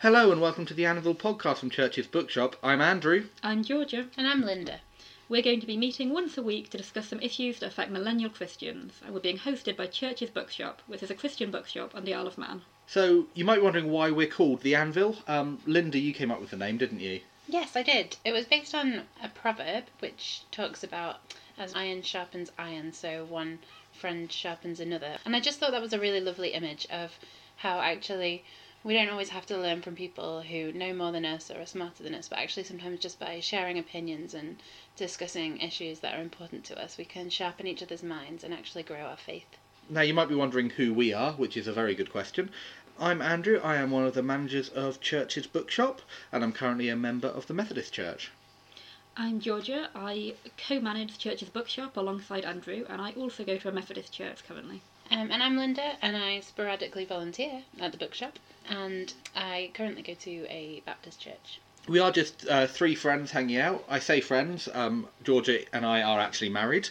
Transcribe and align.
Hello 0.00 0.32
and 0.32 0.40
welcome 0.40 0.64
to 0.64 0.72
the 0.72 0.86
Anvil 0.86 1.14
podcast 1.14 1.58
from 1.58 1.68
Church's 1.68 2.06
Bookshop. 2.06 2.56
I'm 2.62 2.80
Andrew. 2.80 3.26
I'm 3.42 3.62
Georgia. 3.62 4.06
And 4.16 4.26
I'm 4.26 4.40
Linda. 4.40 4.80
We're 5.28 5.42
going 5.42 5.60
to 5.60 5.66
be 5.66 5.76
meeting 5.76 6.08
once 6.08 6.38
a 6.38 6.42
week 6.42 6.70
to 6.70 6.78
discuss 6.78 7.08
some 7.08 7.20
issues 7.20 7.58
that 7.58 7.66
affect 7.66 7.90
millennial 7.90 8.30
Christians, 8.30 8.94
and 9.04 9.12
we're 9.12 9.20
being 9.20 9.36
hosted 9.36 9.76
by 9.76 9.88
Church's 9.88 10.30
Bookshop, 10.30 10.80
which 10.86 11.02
is 11.02 11.10
a 11.10 11.14
Christian 11.14 11.50
bookshop 11.50 11.94
on 11.94 12.06
the 12.06 12.14
Isle 12.14 12.26
of 12.26 12.38
Man. 12.38 12.62
So 12.86 13.26
you 13.34 13.44
might 13.44 13.56
be 13.56 13.60
wondering 13.60 13.90
why 13.90 14.10
we're 14.10 14.26
called 14.26 14.62
the 14.62 14.74
Anvil. 14.74 15.16
Um, 15.28 15.60
Linda, 15.66 15.98
you 15.98 16.14
came 16.14 16.30
up 16.30 16.40
with 16.40 16.48
the 16.48 16.56
name, 16.56 16.78
didn't 16.78 17.00
you? 17.00 17.20
Yes, 17.46 17.76
I 17.76 17.82
did. 17.82 18.16
It 18.24 18.32
was 18.32 18.46
based 18.46 18.74
on 18.74 19.02
a 19.22 19.28
proverb 19.28 19.84
which 19.98 20.44
talks 20.50 20.82
about 20.82 21.34
as 21.58 21.74
iron 21.74 22.00
sharpens 22.00 22.50
iron, 22.58 22.94
so 22.94 23.26
one 23.26 23.58
friend 23.92 24.32
sharpens 24.32 24.80
another. 24.80 25.18
And 25.26 25.36
I 25.36 25.40
just 25.40 25.60
thought 25.60 25.72
that 25.72 25.82
was 25.82 25.92
a 25.92 26.00
really 26.00 26.22
lovely 26.22 26.54
image 26.54 26.86
of 26.90 27.18
how 27.56 27.80
actually 27.80 28.44
we 28.82 28.94
don't 28.94 29.10
always 29.10 29.28
have 29.28 29.44
to 29.44 29.58
learn 29.58 29.82
from 29.82 29.94
people 29.94 30.40
who 30.40 30.72
know 30.72 30.94
more 30.94 31.12
than 31.12 31.26
us 31.26 31.50
or 31.50 31.60
are 31.60 31.66
smarter 31.66 32.02
than 32.02 32.14
us, 32.14 32.28
but 32.28 32.38
actually 32.38 32.64
sometimes 32.64 32.98
just 32.98 33.18
by 33.20 33.38
sharing 33.38 33.78
opinions 33.78 34.32
and 34.32 34.56
discussing 34.96 35.58
issues 35.58 36.00
that 36.00 36.14
are 36.14 36.22
important 36.22 36.64
to 36.64 36.82
us, 36.82 36.96
we 36.96 37.04
can 37.04 37.28
sharpen 37.28 37.66
each 37.66 37.82
other's 37.82 38.02
minds 38.02 38.42
and 38.42 38.54
actually 38.54 38.82
grow 38.82 39.00
our 39.00 39.18
faith. 39.18 39.58
Now 39.90 40.00
you 40.00 40.14
might 40.14 40.28
be 40.30 40.34
wondering 40.34 40.70
who 40.70 40.94
we 40.94 41.12
are, 41.12 41.32
which 41.32 41.56
is 41.56 41.66
a 41.66 41.72
very 41.72 41.94
good 41.94 42.10
question. 42.10 42.50
I'm 42.98 43.20
Andrew. 43.20 43.60
I 43.62 43.76
am 43.76 43.90
one 43.90 44.06
of 44.06 44.14
the 44.14 44.22
managers 44.22 44.70
of 44.70 45.00
Church's 45.00 45.46
Bookshop, 45.46 46.00
and 46.32 46.42
I'm 46.42 46.52
currently 46.52 46.88
a 46.88 46.96
member 46.96 47.28
of 47.28 47.48
the 47.48 47.54
Methodist 47.54 47.92
Church. 47.92 48.30
I'm 49.16 49.40
Georgia. 49.40 49.90
I 49.94 50.34
co 50.68 50.80
manage 50.80 51.18
Church's 51.18 51.50
Bookshop 51.50 51.96
alongside 51.96 52.44
Andrew, 52.44 52.86
and 52.88 53.02
I 53.02 53.12
also 53.12 53.44
go 53.44 53.58
to 53.58 53.68
a 53.68 53.72
Methodist 53.72 54.12
church 54.12 54.46
currently. 54.46 54.80
Um, 55.12 55.32
and 55.32 55.42
I'm 55.42 55.56
Linda, 55.56 55.96
and 56.02 56.16
I 56.16 56.38
sporadically 56.38 57.04
volunteer 57.04 57.64
at 57.80 57.90
the 57.90 57.98
bookshop, 57.98 58.38
and 58.68 59.12
I 59.34 59.72
currently 59.74 60.02
go 60.02 60.14
to 60.14 60.46
a 60.48 60.82
Baptist 60.86 61.20
church. 61.20 61.60
We 61.88 61.98
are 61.98 62.12
just 62.12 62.46
uh, 62.46 62.68
three 62.68 62.94
friends 62.94 63.32
hanging 63.32 63.56
out. 63.56 63.84
I 63.88 63.98
say 63.98 64.20
friends. 64.20 64.68
Um, 64.72 65.08
Georgia 65.24 65.64
and 65.74 65.84
I 65.84 66.02
are 66.02 66.20
actually 66.20 66.50
married. 66.50 66.90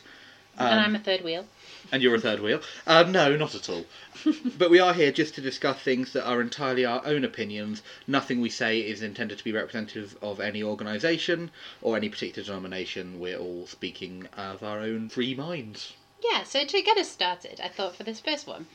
and 0.58 0.67
Um, 0.67 0.80
I'm 0.80 0.95
a 0.98 1.00
third 1.00 1.23
wheel. 1.23 1.45
And 1.94 2.03
you're 2.03 2.16
a 2.16 2.20
third 2.20 2.42
wheel? 2.42 2.61
Uh, 2.86 3.03
no, 3.03 3.38
not 3.38 3.56
at 3.56 3.70
all. 3.70 3.86
but 4.58 4.70
we 4.70 4.80
are 4.81 4.94
here 4.94 5.14
just 5.14 5.36
to 5.36 5.42
discuss 5.42 5.80
things 5.80 6.11
that 6.11 6.28
are 6.28 6.42
entirely 6.42 6.83
our 6.83 7.02
own 7.06 7.23
opinions. 7.23 7.81
Nothing 8.06 8.42
we 8.42 8.50
say 8.50 8.81
is 8.81 9.02
intended 9.02 9.38
to 9.38 9.44
be 9.45 9.54
representative 9.54 10.17
of 10.22 10.42
any 10.42 10.61
organisation 10.61 11.52
or 11.81 11.95
any 11.95 12.09
particular 12.09 12.45
denomination. 12.45 13.17
We're 13.17 13.38
all 13.38 13.66
speaking 13.66 14.28
of 14.36 14.61
our 14.61 14.80
own 14.81 15.08
free 15.08 15.36
minds. 15.36 15.94
Yeah, 16.23 16.44
so 16.44 16.66
to 16.66 16.81
get 16.81 16.98
us 16.98 17.09
started, 17.09 17.59
I 17.64 17.67
thought 17.67 17.95
for 17.95 18.03
this 18.03 18.20
first 18.20 18.48
one, 18.48 18.67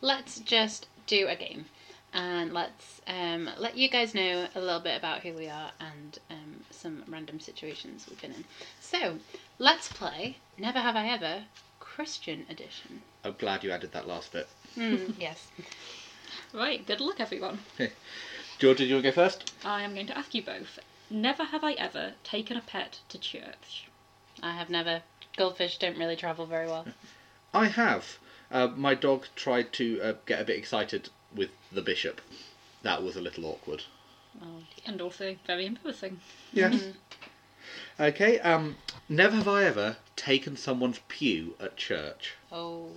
let's 0.00 0.40
just 0.40 0.86
do 1.06 1.28
a 1.28 1.36
game. 1.36 1.66
And 2.12 2.54
let's 2.54 3.02
um, 3.06 3.50
let 3.58 3.76
you 3.76 3.88
guys 3.88 4.14
know 4.14 4.46
a 4.54 4.60
little 4.60 4.80
bit 4.80 4.96
about 4.96 5.20
who 5.20 5.34
we 5.34 5.46
are 5.46 5.72
and 5.78 6.18
um, 6.30 6.64
some 6.70 7.04
random 7.06 7.38
situations 7.38 8.06
we've 8.08 8.20
been 8.20 8.32
in. 8.32 8.44
So, 8.80 9.18
let's 9.58 9.92
play 9.92 10.38
Never 10.56 10.78
Have 10.78 10.96
I 10.96 11.08
Ever 11.08 11.44
Christian 11.80 12.46
Edition. 12.48 13.02
I'm 13.24 13.34
glad 13.38 13.62
you 13.62 13.70
added 13.70 13.92
that 13.92 14.08
last 14.08 14.32
bit. 14.32 14.48
Mm, 14.76 15.12
yes. 15.18 15.48
Right, 16.54 16.86
good 16.86 17.00
luck, 17.00 17.20
everyone. 17.20 17.58
Georgia, 18.58 18.84
do 18.84 18.86
you 18.86 18.94
want 18.94 19.04
to 19.04 19.10
go 19.10 19.14
first? 19.14 19.52
I 19.64 19.82
am 19.82 19.94
going 19.94 20.06
to 20.06 20.16
ask 20.16 20.34
you 20.34 20.42
both 20.42 20.78
Never 21.10 21.44
have 21.44 21.64
I 21.64 21.72
ever 21.72 22.12
taken 22.22 22.56
a 22.56 22.60
pet 22.60 23.00
to 23.08 23.18
church. 23.18 23.88
I 24.42 24.52
have 24.52 24.68
never. 24.68 25.02
Goldfish 25.38 25.78
don't 25.78 25.96
really 25.96 26.16
travel 26.16 26.46
very 26.46 26.66
well. 26.66 26.86
I 27.54 27.66
have. 27.66 28.18
Uh, 28.50 28.66
my 28.68 28.94
dog 28.94 29.26
tried 29.36 29.72
to 29.74 30.00
uh, 30.02 30.12
get 30.26 30.40
a 30.40 30.44
bit 30.44 30.58
excited 30.58 31.10
with 31.34 31.50
the 31.72 31.80
bishop. 31.82 32.20
That 32.82 33.02
was 33.02 33.16
a 33.16 33.20
little 33.20 33.46
awkward. 33.46 33.84
Oh, 34.42 34.62
And 34.84 35.00
also 35.00 35.36
very 35.46 35.66
embarrassing. 35.66 36.20
Yes. 36.52 36.74
Mhm. 36.74 36.94
Okay, 38.00 38.38
um, 38.40 38.76
never 39.08 39.36
have 39.36 39.48
I 39.48 39.64
ever 39.64 39.96
taken 40.16 40.56
someone's 40.56 41.00
pew 41.08 41.54
at 41.60 41.76
church. 41.76 42.34
oh, 42.52 42.90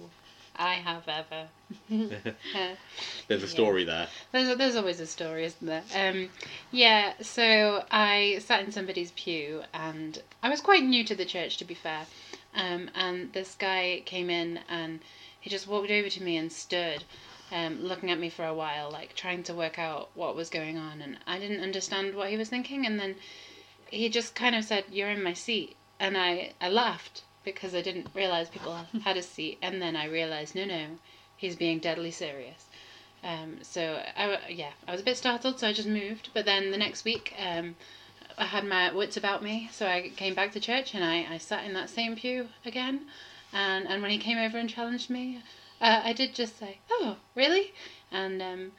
I 0.55 0.75
have 0.75 1.07
ever. 1.07 1.47
Uh, 1.91 2.15
There's 3.27 3.43
a 3.43 3.45
Yeah. 3.47 3.51
story 3.51 3.83
there. 3.83 4.07
There's 4.31 4.57
there's 4.57 4.75
always 4.75 4.99
a 4.99 5.07
story, 5.07 5.45
isn't 5.45 5.65
there? 5.67 5.83
Um, 5.95 6.29
yeah. 6.71 7.13
So 7.21 7.85
I 7.91 8.39
sat 8.39 8.63
in 8.63 8.71
somebody's 8.71 9.11
pew, 9.11 9.63
and 9.73 10.21
I 10.43 10.49
was 10.49 10.61
quite 10.61 10.83
new 10.83 11.03
to 11.05 11.15
the 11.15 11.25
church, 11.25 11.57
to 11.57 11.65
be 11.65 11.73
fair. 11.73 12.05
Um, 12.53 12.89
and 12.95 13.33
this 13.33 13.55
guy 13.55 14.03
came 14.05 14.29
in, 14.29 14.59
and 14.69 14.99
he 15.39 15.49
just 15.49 15.67
walked 15.67 15.91
over 15.91 16.09
to 16.09 16.23
me 16.23 16.37
and 16.37 16.51
stood, 16.51 17.03
um, 17.51 17.81
looking 17.81 18.11
at 18.11 18.19
me 18.19 18.29
for 18.29 18.45
a 18.45 18.53
while, 18.53 18.91
like 18.91 19.15
trying 19.15 19.43
to 19.43 19.53
work 19.53 19.79
out 19.79 20.09
what 20.13 20.35
was 20.35 20.49
going 20.49 20.77
on. 20.77 21.01
And 21.01 21.17
I 21.25 21.39
didn't 21.39 21.61
understand 21.61 22.15
what 22.15 22.29
he 22.29 22.37
was 22.37 22.49
thinking. 22.49 22.85
And 22.85 22.99
then 22.99 23.15
he 23.89 24.09
just 24.09 24.35
kind 24.35 24.55
of 24.55 24.63
said, 24.63 24.85
"You're 24.91 25.09
in 25.09 25.23
my 25.23 25.33
seat," 25.33 25.75
and 25.99 26.17
I 26.17 26.53
I 26.61 26.69
laughed 26.69 27.23
because 27.43 27.73
I 27.73 27.81
didn't 27.81 28.07
realize 28.13 28.49
people 28.49 28.73
had 29.03 29.17
a 29.17 29.21
seat. 29.21 29.57
And 29.61 29.81
then 29.81 29.95
I 29.95 30.05
realized, 30.05 30.55
no, 30.55 30.65
no, 30.65 30.85
he's 31.35 31.55
being 31.55 31.79
deadly 31.79 32.11
serious. 32.11 32.65
Um, 33.23 33.59
so 33.61 34.01
I, 34.15 34.39
yeah, 34.49 34.71
I 34.87 34.91
was 34.91 35.01
a 35.01 35.03
bit 35.03 35.17
startled, 35.17 35.59
so 35.59 35.67
I 35.67 35.73
just 35.73 35.87
moved. 35.87 36.29
But 36.33 36.45
then 36.45 36.71
the 36.71 36.77
next 36.77 37.05
week, 37.05 37.33
um, 37.37 37.75
I 38.41 38.45
had 38.45 38.65
my 38.65 38.91
wits 38.91 39.17
about 39.17 39.43
me, 39.43 39.69
so 39.71 39.85
I 39.85 40.09
came 40.17 40.33
back 40.33 40.51
to 40.53 40.59
church 40.59 40.95
and 40.95 41.03
I, 41.03 41.27
I 41.31 41.37
sat 41.37 41.63
in 41.63 41.73
that 41.73 41.91
same 41.91 42.15
pew 42.15 42.47
again. 42.65 43.01
And 43.53 43.87
and 43.87 44.01
when 44.01 44.09
he 44.09 44.17
came 44.17 44.39
over 44.39 44.57
and 44.57 44.67
challenged 44.67 45.09
me, 45.11 45.39
uh, 45.79 46.01
I 46.03 46.13
did 46.13 46.33
just 46.33 46.57
say, 46.57 46.79
"Oh, 46.89 47.17
really?" 47.35 47.71
And 48.11 48.41
um, 48.41 48.71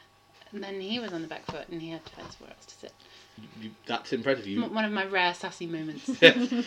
and 0.53 0.65
then 0.65 0.81
he 0.81 0.99
was 0.99 1.13
on 1.13 1.23
the 1.23 1.29
back 1.29 1.47
foot 1.47 1.69
and 1.69 1.81
he 1.81 1.91
had 1.91 2.05
to 2.05 2.13
find 2.13 2.27
somewhere 2.33 2.55
else 2.57 2.67
to 2.67 2.75
sit. 2.75 2.93
You, 3.61 3.71
that's 3.87 4.13
impressive. 4.13 4.47
You, 4.49 4.65
M- 4.65 4.75
One 4.75 4.85
of 4.85 4.91
my 4.93 5.05
rare 5.05 5.33
sassy 5.33 5.67
moments. 5.67 6.09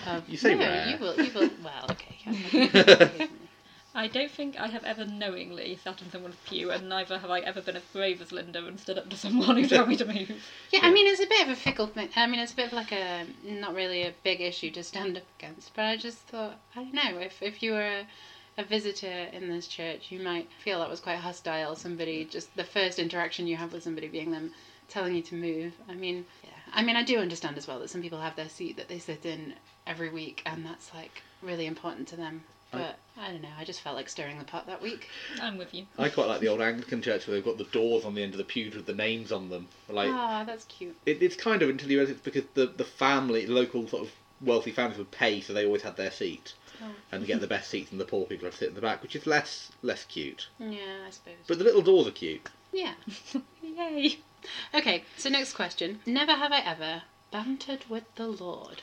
of, 0.07 0.29
You 0.29 0.37
say 0.37 0.55
no, 0.55 0.61
rare. 0.61 0.87
You 0.87 0.97
will. 0.97 1.19
You 1.21 1.31
will. 1.33 1.49
Well, 1.63 1.91
okay. 1.91 3.27
yeah. 3.95 4.01
I 4.01 4.07
don't 4.07 4.31
think 4.31 4.59
I 4.59 4.67
have 4.67 4.83
ever 4.83 5.05
knowingly 5.05 5.77
sat 5.83 6.01
in 6.01 6.11
someone's 6.11 6.35
pew, 6.45 6.71
and 6.71 6.89
neither 6.89 7.17
have 7.17 7.29
I 7.29 7.39
ever 7.39 7.61
been 7.61 7.75
as 7.75 7.83
brave 7.93 8.21
as 8.21 8.31
Linda 8.31 8.65
and 8.65 8.79
stood 8.79 8.97
up 8.97 9.09
to 9.09 9.17
someone 9.25 9.57
who 9.57 9.67
told 9.67 9.87
me 9.87 9.95
to 9.97 10.05
move. 10.05 10.31
Yeah, 10.71 10.81
I 10.83 10.91
mean, 10.91 11.07
it's 11.07 11.21
a 11.21 11.27
bit 11.27 11.43
of 11.43 11.49
a 11.49 11.55
fickle 11.55 11.87
thing. 11.87 12.09
I 12.15 12.27
mean, 12.27 12.39
it's 12.39 12.53
a 12.53 12.55
bit 12.55 12.67
of 12.67 12.73
like 12.73 12.91
a 12.91 13.25
not 13.43 13.73
really 13.73 14.03
a 14.03 14.13
big 14.23 14.41
issue 14.41 14.71
to 14.71 14.83
stand 14.83 15.17
up 15.17 15.23
against, 15.39 15.73
but 15.75 15.85
I 15.85 15.97
just 15.97 16.19
thought, 16.19 16.59
I 16.75 16.83
don't 16.83 16.93
know, 16.93 17.19
if 17.19 17.41
if 17.41 17.63
you 17.63 17.71
were 17.71 17.81
a, 17.81 18.07
a 18.57 18.63
visitor 18.63 19.27
in 19.31 19.49
this 19.49 19.67
church, 19.67 20.11
you 20.11 20.19
might 20.19 20.49
feel 20.63 20.79
that 20.79 20.89
was 20.89 20.99
quite 20.99 21.19
hostile. 21.19 21.75
Somebody 21.75 22.25
just 22.25 22.55
the 22.55 22.63
first 22.63 22.99
interaction 22.99 23.47
you 23.47 23.55
have 23.57 23.73
with 23.73 23.83
somebody 23.83 24.07
being 24.07 24.31
them 24.31 24.51
telling 24.87 25.15
you 25.15 25.21
to 25.23 25.35
move. 25.35 25.73
I 25.89 25.95
mean, 25.95 26.25
yeah, 26.43 26.49
I 26.73 26.83
mean, 26.83 26.95
I 26.95 27.03
do 27.03 27.19
understand 27.19 27.57
as 27.57 27.67
well 27.67 27.79
that 27.79 27.89
some 27.89 28.01
people 28.01 28.19
have 28.19 28.35
their 28.35 28.49
seat 28.49 28.77
that 28.77 28.87
they 28.87 28.99
sit 28.99 29.25
in 29.25 29.53
every 29.87 30.09
week, 30.09 30.41
and 30.45 30.65
that's 30.65 30.93
like 30.93 31.21
really 31.41 31.65
important 31.65 32.07
to 32.09 32.15
them. 32.17 32.43
But 32.71 32.97
I 33.17 33.31
don't 33.31 33.41
know. 33.41 33.49
I 33.57 33.63
just 33.63 33.81
felt 33.81 33.95
like 33.95 34.09
stirring 34.09 34.39
the 34.39 34.43
pot 34.45 34.67
that 34.67 34.81
week. 34.81 35.07
I'm 35.41 35.57
with 35.57 35.73
you. 35.73 35.85
I 35.97 36.09
quite 36.09 36.27
like 36.27 36.41
the 36.41 36.49
old 36.49 36.61
Anglican 36.61 37.01
church 37.01 37.25
where 37.27 37.35
they've 37.35 37.45
got 37.45 37.57
the 37.57 37.63
doors 37.65 38.03
on 38.05 38.13
the 38.15 38.21
end 38.23 38.33
of 38.33 38.37
the 38.37 38.43
pews 38.43 38.75
with 38.75 38.85
the 38.85 38.93
names 38.93 39.31
on 39.31 39.49
them. 39.49 39.67
Like 39.89 40.09
Ah, 40.11 40.43
that's 40.45 40.65
cute. 40.65 40.95
it, 41.05 41.21
it's 41.23 41.35
kind 41.35 41.61
of 41.61 41.69
until 41.69 41.89
you 41.89 41.97
realise 41.99 42.11
it's 42.15 42.21
because 42.23 42.43
the 42.55 42.65
the 42.67 42.83
family, 42.83 43.45
local 43.47 43.87
sort 43.87 44.03
of 44.03 44.11
wealthy 44.41 44.71
families 44.71 44.97
would 44.97 45.11
pay, 45.11 45.39
so 45.41 45.53
they 45.53 45.65
always 45.65 45.81
had 45.83 45.95
their 45.97 46.11
seat 46.11 46.53
Oh. 46.83 46.91
and 47.13 47.25
get 47.25 47.39
the 47.39 47.47
best 47.47 47.69
seats, 47.69 47.91
and 47.91 48.01
the 48.01 48.05
poor 48.05 48.25
people 48.25 48.45
had 48.47 48.51
to 48.51 48.57
sit 48.57 48.67
in 48.69 48.75
the 48.75 48.81
back, 48.81 49.01
which 49.01 49.15
is 49.15 49.25
less 49.25 49.71
less 49.81 50.03
cute. 50.03 50.49
Yeah, 50.59 51.05
I 51.07 51.09
suppose. 51.09 51.35
But 51.47 51.57
the 51.57 51.63
little 51.63 51.81
doors 51.81 52.05
are 52.07 52.11
cute. 52.11 52.49
yeah. 52.73 52.95
Yay! 53.63 54.17
Okay, 54.73 55.05
so 55.15 55.29
next 55.29 55.53
question. 55.53 56.01
Never 56.05 56.33
have 56.33 56.51
I 56.51 56.59
ever 56.59 57.03
bantered 57.31 57.85
with 57.89 58.03
the 58.15 58.27
Lord. 58.27 58.81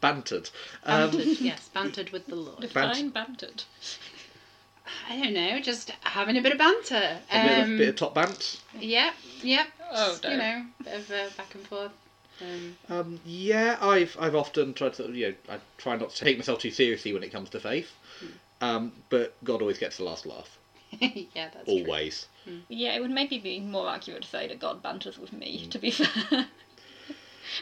Bantered. 0.00 0.50
Um, 0.84 1.10
Bantered, 1.10 1.40
yes, 1.40 1.68
bantered 1.68 2.10
with 2.10 2.26
the 2.26 2.36
Lord. 2.36 2.60
Define 2.60 3.10
bantered. 3.10 3.64
I 5.08 5.16
don't 5.20 5.34
know, 5.34 5.60
just 5.60 5.90
having 6.02 6.36
a 6.36 6.40
bit 6.42 6.52
of 6.52 6.58
banter. 6.58 7.18
a 7.30 7.42
bit, 7.42 7.58
of, 7.58 7.64
Um, 7.64 7.76
bit 7.78 7.88
of 7.90 7.96
top 7.96 8.14
bants. 8.14 8.60
Yep, 8.78 9.14
yep. 9.42 9.66
Oh, 9.92 10.10
just, 10.12 10.24
no. 10.24 10.30
You 10.30 10.36
know, 10.38 10.64
bit 10.84 10.94
of 10.94 11.10
uh, 11.10 11.28
back 11.36 11.54
and 11.54 11.66
forth. 11.66 11.92
Um, 12.40 12.76
Um, 12.88 13.20
yeah, 13.26 13.76
I've 13.80 14.16
I've 14.20 14.34
often 14.36 14.72
tried 14.72 14.94
to 14.94 15.10
you 15.12 15.28
know 15.48 15.54
I 15.54 15.58
try 15.76 15.96
not 15.96 16.10
to 16.10 16.24
take 16.24 16.38
myself 16.38 16.60
too 16.60 16.70
seriously 16.70 17.12
when 17.12 17.22
it 17.24 17.30
comes 17.32 17.50
to 17.50 17.60
faith, 17.60 17.92
um, 18.60 18.92
but 19.10 19.34
God 19.44 19.60
always 19.60 19.78
gets 19.78 19.96
the 19.96 20.04
last 20.04 20.24
laugh. 20.24 20.56
yeah, 21.00 21.48
that's 21.52 21.64
true. 21.64 21.84
Always. 21.84 22.26
Yeah, 22.68 22.94
it 22.94 23.00
would 23.00 23.10
maybe 23.10 23.38
be 23.38 23.60
more 23.60 23.90
accurate 23.90 24.22
to 24.22 24.28
say 24.28 24.46
that 24.48 24.58
God 24.60 24.82
banters 24.82 25.18
with 25.18 25.32
me, 25.34 25.64
Mm. 25.66 25.70
to 25.72 25.78
be 25.78 25.90
fair. 25.90 26.46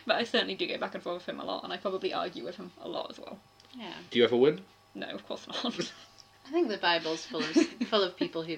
But 0.06 0.16
I 0.16 0.24
certainly 0.24 0.54
do 0.54 0.66
go 0.66 0.78
back 0.78 0.94
and 0.94 1.02
forth 1.02 1.26
with 1.26 1.34
him 1.34 1.40
a 1.40 1.44
lot, 1.44 1.64
and 1.64 1.72
I 1.72 1.76
probably 1.76 2.12
argue 2.12 2.44
with 2.44 2.56
him 2.56 2.70
a 2.82 2.88
lot 2.88 3.10
as 3.10 3.18
well. 3.18 3.38
Yeah, 3.74 3.92
Do 4.10 4.18
you 4.18 4.24
ever 4.24 4.36
win? 4.36 4.60
No, 4.94 5.08
of 5.08 5.26
course 5.26 5.46
not. 5.46 5.64
I 6.46 6.50
think 6.50 6.68
the 6.68 6.78
Bible's 6.78 7.26
full 7.26 7.40
of 7.40 7.50
full 7.90 8.02
of 8.02 8.16
people 8.16 8.42
who 8.42 8.56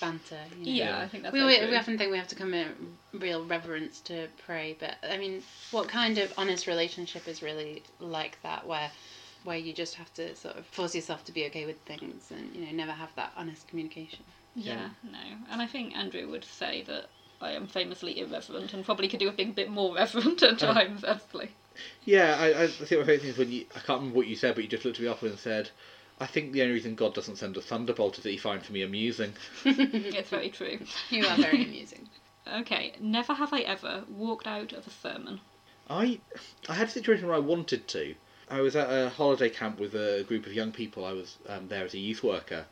banter. 0.00 0.38
You 0.58 0.64
know. 0.64 0.70
yeah, 0.72 0.84
Yeah. 0.98 1.00
I 1.00 1.08
think 1.08 1.22
that's 1.24 1.32
We, 1.32 1.44
we, 1.44 1.66
we 1.66 1.76
often 1.76 1.98
think 1.98 2.10
we 2.10 2.18
have 2.18 2.28
to 2.28 2.34
come 2.34 2.54
in 2.54 2.68
real 3.12 3.44
reverence 3.44 4.00
to 4.02 4.28
pray, 4.46 4.76
but 4.78 4.96
I 5.02 5.16
mean, 5.16 5.42
what 5.70 5.88
kind 5.88 6.18
of 6.18 6.32
honest 6.38 6.66
relationship 6.66 7.26
is 7.26 7.42
really 7.42 7.82
like 8.00 8.38
that, 8.42 8.66
where 8.66 8.90
where 9.44 9.56
you 9.56 9.72
just 9.72 9.94
have 9.94 10.12
to 10.14 10.34
sort 10.36 10.56
of 10.56 10.66
force 10.66 10.94
yourself 10.94 11.24
to 11.24 11.32
be 11.32 11.46
okay 11.46 11.64
with 11.64 11.78
things 11.82 12.30
and 12.30 12.54
you 12.54 12.64
know 12.66 12.72
never 12.72 12.92
have 12.92 13.10
that 13.16 13.32
honest 13.36 13.66
communication. 13.68 14.24
Yeah, 14.54 14.88
no. 15.04 15.18
And 15.50 15.62
I 15.62 15.66
think 15.66 15.96
Andrew 15.96 16.28
would 16.30 16.44
say 16.44 16.82
that 16.88 17.06
I 17.40 17.52
am 17.52 17.66
famously 17.66 18.18
irreverent 18.18 18.72
and 18.74 18.84
probably 18.84 19.08
could 19.08 19.20
do 19.20 19.26
with 19.26 19.36
being 19.36 19.50
a 19.50 19.54
bit 19.54 19.70
more 19.70 19.94
reverent 19.94 20.42
at 20.42 20.62
Oh. 20.62 20.72
times, 20.72 21.04
actually. 21.04 21.50
Yeah, 22.04 22.36
I, 22.38 22.62
I 22.64 22.66
think 22.66 22.90
my 23.00 23.06
favourite 23.06 23.20
thing 23.20 23.30
is 23.30 23.38
when 23.38 23.52
you. 23.52 23.66
I 23.76 23.78
can't 23.80 24.00
remember 24.00 24.16
what 24.16 24.26
you 24.26 24.34
said, 24.36 24.54
but 24.56 24.64
you 24.64 24.70
just 24.70 24.84
looked 24.84 24.98
at 24.98 25.02
me 25.02 25.08
up 25.08 25.22
and 25.22 25.38
said, 25.38 25.70
I 26.18 26.26
think 26.26 26.52
the 26.52 26.62
only 26.62 26.74
reason 26.74 26.96
God 26.96 27.14
doesn't 27.14 27.36
send 27.36 27.56
a 27.56 27.60
thunderbolt 27.60 28.18
is 28.18 28.24
that 28.24 28.30
he 28.30 28.36
finds 28.36 28.68
me 28.70 28.82
amusing. 28.82 29.32
It's 29.64 30.30
very 30.30 30.50
true. 30.50 30.80
You 31.10 31.26
are 31.26 31.36
very 31.36 31.64
amusing. 31.66 32.08
Okay, 32.52 32.94
never 32.98 33.34
have 33.34 33.52
I 33.52 33.60
ever 33.60 34.04
walked 34.08 34.46
out 34.46 34.72
of 34.72 34.86
a 34.86 34.90
sermon. 34.90 35.40
I 35.88 36.18
I 36.68 36.74
had 36.74 36.88
a 36.88 36.90
situation 36.90 37.26
where 37.26 37.36
I 37.36 37.40
wanted 37.40 37.86
to. 37.88 38.14
I 38.50 38.62
was 38.62 38.74
at 38.74 38.88
a 38.90 39.10
holiday 39.10 39.50
camp 39.50 39.78
with 39.78 39.94
a 39.94 40.24
group 40.26 40.46
of 40.46 40.54
young 40.54 40.72
people. 40.72 41.04
I 41.04 41.12
was 41.12 41.36
um, 41.48 41.68
there 41.68 41.84
as 41.84 41.94
a 41.94 41.98
youth 41.98 42.24
worker, 42.24 42.64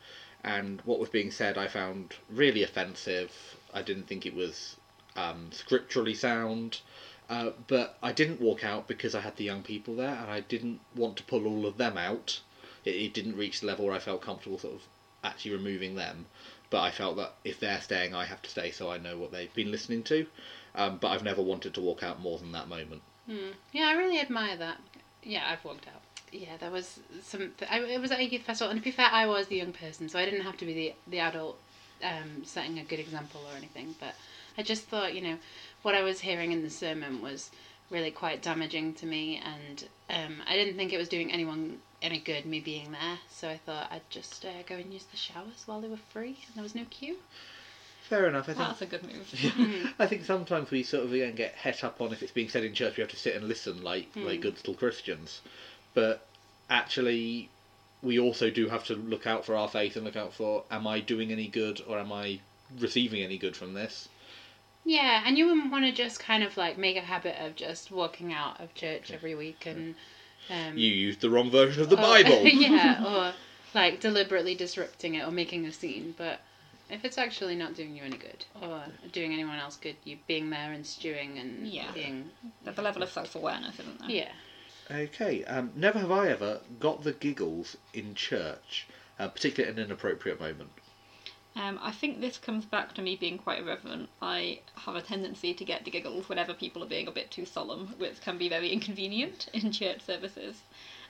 and 0.43 0.81
what 0.81 0.99
was 0.99 1.09
being 1.09 1.31
said 1.31 1.57
I 1.57 1.67
found 1.67 2.15
really 2.29 2.63
offensive. 2.63 3.31
I 3.77 3.83
didn't 3.83 4.07
think 4.07 4.25
it 4.25 4.35
was 4.35 4.75
um, 5.15 5.51
scripturally 5.51 6.15
sound, 6.15 6.81
uh, 7.29 7.51
but 7.67 7.97
I 8.01 8.11
didn't 8.11 8.41
walk 8.41 8.63
out 8.63 8.87
because 8.87 9.13
I 9.13 9.21
had 9.21 9.35
the 9.35 9.43
young 9.43 9.61
people 9.61 9.95
there, 9.95 10.15
and 10.15 10.31
I 10.31 10.39
didn't 10.39 10.79
want 10.95 11.17
to 11.17 11.23
pull 11.23 11.45
all 11.45 11.65
of 11.67 11.77
them 11.77 11.95
out. 11.95 12.41
It, 12.83 12.95
it 12.95 13.13
didn't 13.13 13.37
reach 13.37 13.59
the 13.59 13.67
level 13.67 13.85
where 13.85 13.93
I 13.93 13.99
felt 13.99 14.21
comfortable 14.21 14.57
sort 14.57 14.75
of 14.75 14.81
actually 15.23 15.51
removing 15.51 15.95
them. 15.95 16.25
But 16.69 16.81
I 16.81 16.91
felt 16.91 17.17
that 17.17 17.35
if 17.43 17.59
they're 17.59 17.79
staying, 17.81 18.15
I 18.15 18.25
have 18.25 18.41
to 18.41 18.49
stay, 18.49 18.71
so 18.71 18.89
I 18.89 18.97
know 18.97 19.17
what 19.17 19.31
they've 19.31 19.53
been 19.53 19.71
listening 19.71 20.03
to. 20.03 20.25
Um, 20.75 20.97
but 20.97 21.09
I've 21.09 21.23
never 21.23 21.41
wanted 21.41 21.73
to 21.75 21.81
walk 21.81 22.01
out 22.03 22.19
more 22.19 22.39
than 22.39 22.51
that 22.53 22.67
moment. 22.67 23.03
Hmm. 23.27 23.51
Yeah, 23.71 23.87
I 23.89 23.93
really 23.93 24.19
admire 24.19 24.57
that. 24.57 24.79
Yeah, 25.23 25.43
I've 25.47 25.63
walked 25.63 25.87
out. 25.87 26.01
Yeah, 26.31 26.57
there 26.59 26.71
was 26.71 26.99
some. 27.21 27.53
I, 27.69 27.79
it 27.81 28.01
was 28.01 28.11
at 28.11 28.19
a 28.19 28.25
youth 28.25 28.41
festival, 28.41 28.71
and 28.71 28.79
to 28.79 28.83
be 28.83 28.91
fair, 28.91 29.09
I 29.11 29.27
was 29.27 29.47
the 29.47 29.57
young 29.57 29.71
person, 29.71 30.09
so 30.09 30.19
I 30.19 30.25
didn't 30.25 30.41
have 30.41 30.57
to 30.57 30.65
be 30.65 30.73
the 30.73 30.93
the 31.07 31.19
adult 31.19 31.57
um, 32.03 32.43
setting 32.45 32.79
a 32.79 32.83
good 32.83 32.99
example 32.99 33.41
or 33.51 33.55
anything. 33.57 33.95
But 33.99 34.15
I 34.57 34.63
just 34.63 34.83
thought, 34.83 35.13
you 35.15 35.21
know, 35.21 35.37
what 35.81 35.95
I 35.95 36.01
was 36.03 36.19
hearing 36.21 36.51
in 36.51 36.63
the 36.63 36.69
sermon 36.69 37.21
was 37.21 37.49
really 37.89 38.11
quite 38.11 38.41
damaging 38.41 38.93
to 38.95 39.05
me, 39.05 39.41
and 39.43 39.87
um, 40.09 40.41
I 40.47 40.55
didn't 40.55 40.75
think 40.75 40.91
it 40.93 40.97
was 40.97 41.09
doing 41.09 41.31
anyone 41.31 41.77
any 42.01 42.19
good 42.19 42.45
me 42.45 42.59
being 42.59 42.91
there. 42.91 43.19
So 43.29 43.49
I 43.49 43.57
thought 43.57 43.91
I'd 43.91 44.09
just 44.09 44.45
uh, 44.45 44.49
go 44.67 44.75
and 44.75 44.93
use 44.93 45.05
the 45.05 45.17
showers 45.17 45.63
while 45.65 45.81
they 45.81 45.87
were 45.87 45.97
free, 45.97 46.37
and 46.47 46.55
there 46.55 46.63
was 46.63 46.75
no 46.75 46.85
queue. 46.89 47.17
Fair 48.03 48.27
enough. 48.27 48.47
I 48.47 48.53
think. 48.53 48.67
That's 48.67 48.81
a 48.81 48.85
good 48.85 49.03
move. 49.03 49.93
I 49.99 50.07
think 50.07 50.23
sometimes 50.25 50.71
we 50.71 50.83
sort 50.83 51.03
of 51.03 51.11
again 51.13 51.35
get 51.35 51.53
het 51.55 51.83
up 51.83 51.99
on 51.99 52.11
if 52.13 52.23
it's 52.23 52.31
being 52.31 52.49
said 52.49 52.63
in 52.63 52.73
church, 52.73 52.97
we 52.97 53.01
have 53.01 53.09
to 53.11 53.17
sit 53.17 53.35
and 53.35 53.47
listen 53.47 53.81
like 53.83 54.07
like 54.15 54.39
Mm. 54.39 54.43
good 54.43 54.55
little 54.57 54.75
Christians. 54.75 55.41
But 55.93 56.25
actually, 56.69 57.49
we 58.01 58.19
also 58.19 58.49
do 58.49 58.69
have 58.69 58.83
to 58.85 58.95
look 58.95 59.25
out 59.27 59.45
for 59.45 59.55
our 59.55 59.67
faith 59.67 59.95
and 59.95 60.05
look 60.05 60.15
out 60.15 60.33
for: 60.33 60.63
am 60.71 60.85
I 60.87 60.99
doing 60.99 61.31
any 61.31 61.47
good 61.47 61.81
or 61.87 61.97
am 61.99 62.11
I 62.11 62.39
receiving 62.79 63.21
any 63.23 63.37
good 63.37 63.55
from 63.55 63.73
this? 63.73 64.07
Yeah, 64.85 65.23
and 65.25 65.37
you 65.37 65.47
wouldn't 65.47 65.71
want 65.71 65.83
to 65.85 65.91
just 65.91 66.19
kind 66.19 66.43
of 66.43 66.55
like 66.55 66.77
make 66.77 66.95
a 66.95 67.01
habit 67.01 67.35
of 67.39 67.55
just 67.55 67.91
walking 67.91 68.31
out 68.31 68.61
of 68.61 68.73
church 68.73 69.11
every 69.11 69.35
week 69.35 69.65
and. 69.65 69.95
Um, 70.49 70.77
You 70.77 70.87
used 70.89 71.19
the 71.19 71.29
wrong 71.29 71.51
version 71.51 71.83
of 71.83 71.89
the 71.89 71.97
or- 71.97 72.01
Bible. 72.01 72.41
yeah, 72.45 73.03
or 73.05 73.33
like 73.73 73.99
deliberately 73.99 74.55
disrupting 74.55 75.15
it 75.15 75.27
or 75.27 75.31
making 75.31 75.65
a 75.65 75.73
scene. 75.73 76.15
But 76.17 76.39
if 76.89 77.03
it's 77.03 77.17
actually 77.17 77.55
not 77.55 77.75
doing 77.75 77.97
you 77.97 78.03
any 78.03 78.15
good 78.15 78.45
or 78.61 78.81
doing 79.11 79.33
anyone 79.33 79.59
else 79.59 79.75
good, 79.75 79.97
you 80.05 80.17
being 80.25 80.49
there 80.49 80.71
and 80.71 80.85
stewing 80.85 81.37
and 81.37 81.67
Yeah. 81.67 81.91
being 81.93 82.29
There's 82.63 82.77
a 82.77 82.81
level 82.81 83.03
of 83.03 83.09
self 83.09 83.35
awareness, 83.35 83.77
isn't 83.79 83.99
there? 83.99 84.09
yeah. 84.09 84.31
Okay. 84.89 85.43
Um, 85.43 85.71
never 85.75 85.99
have 85.99 86.11
I 86.11 86.29
ever 86.29 86.61
got 86.79 87.03
the 87.03 87.13
giggles 87.13 87.77
in 87.93 88.15
church, 88.15 88.87
uh, 89.19 89.27
particularly 89.27 89.71
at 89.71 89.77
an 89.77 89.85
inappropriate 89.85 90.39
moment. 90.39 90.69
Um, 91.55 91.79
I 91.81 91.91
think 91.91 92.21
this 92.21 92.37
comes 92.37 92.65
back 92.65 92.93
to 92.93 93.01
me 93.01 93.15
being 93.15 93.39
quite 93.39 93.59
irreverent. 93.59 94.09
I 94.21 94.59
have 94.75 94.95
a 94.95 95.01
tendency 95.01 95.55
to 95.55 95.65
get 95.65 95.83
the 95.83 95.91
giggles 95.91 96.29
whenever 96.29 96.53
people 96.53 96.83
are 96.83 96.87
being 96.87 97.07
a 97.07 97.11
bit 97.11 97.31
too 97.31 97.45
solemn, 97.45 97.95
which 97.97 98.21
can 98.21 98.37
be 98.37 98.47
very 98.47 98.69
inconvenient 98.69 99.47
in 99.53 99.71
church 99.71 100.01
services. 100.01 100.61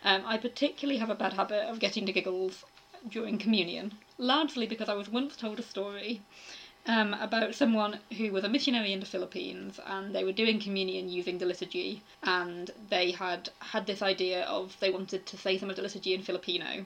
Um, 0.04 0.24
I 0.26 0.38
particularly 0.38 1.00
have 1.00 1.10
a 1.10 1.16
bad 1.16 1.34
habit 1.34 1.68
of 1.68 1.80
getting 1.80 2.06
the 2.06 2.14
giggles 2.14 2.64
during 3.10 3.38
communion, 3.38 3.98
largely 4.18 4.68
because 4.68 4.90
I 4.90 4.94
was 4.94 5.10
once 5.10 5.36
told 5.36 5.60
a 5.60 5.64
story 5.64 6.22
um, 6.88 7.14
about 7.16 7.54
someone 7.54 8.00
who 8.18 8.32
was 8.32 8.46
a 8.46 8.50
missionary 8.50 8.94
in 8.94 9.02
the 9.02 9.06
Philippines 9.06 9.80
and 9.86 10.16
they 10.16 10.24
were 10.24 10.32
doing 10.32 10.60
communion 10.60 11.10
using 11.10 11.38
the 11.38 11.46
liturgy 11.46 12.02
and 12.24 12.72
they 12.90 13.12
had 13.12 13.50
had 13.60 13.86
this 13.86 14.02
idea 14.02 14.44
of 14.44 14.78
they 14.80 14.90
wanted 14.90 15.26
to 15.26 15.38
say 15.38 15.58
some 15.58 15.70
of 15.70 15.76
the 15.76 15.82
liturgy 15.82 16.14
in 16.14 16.22
Filipino. 16.22 16.86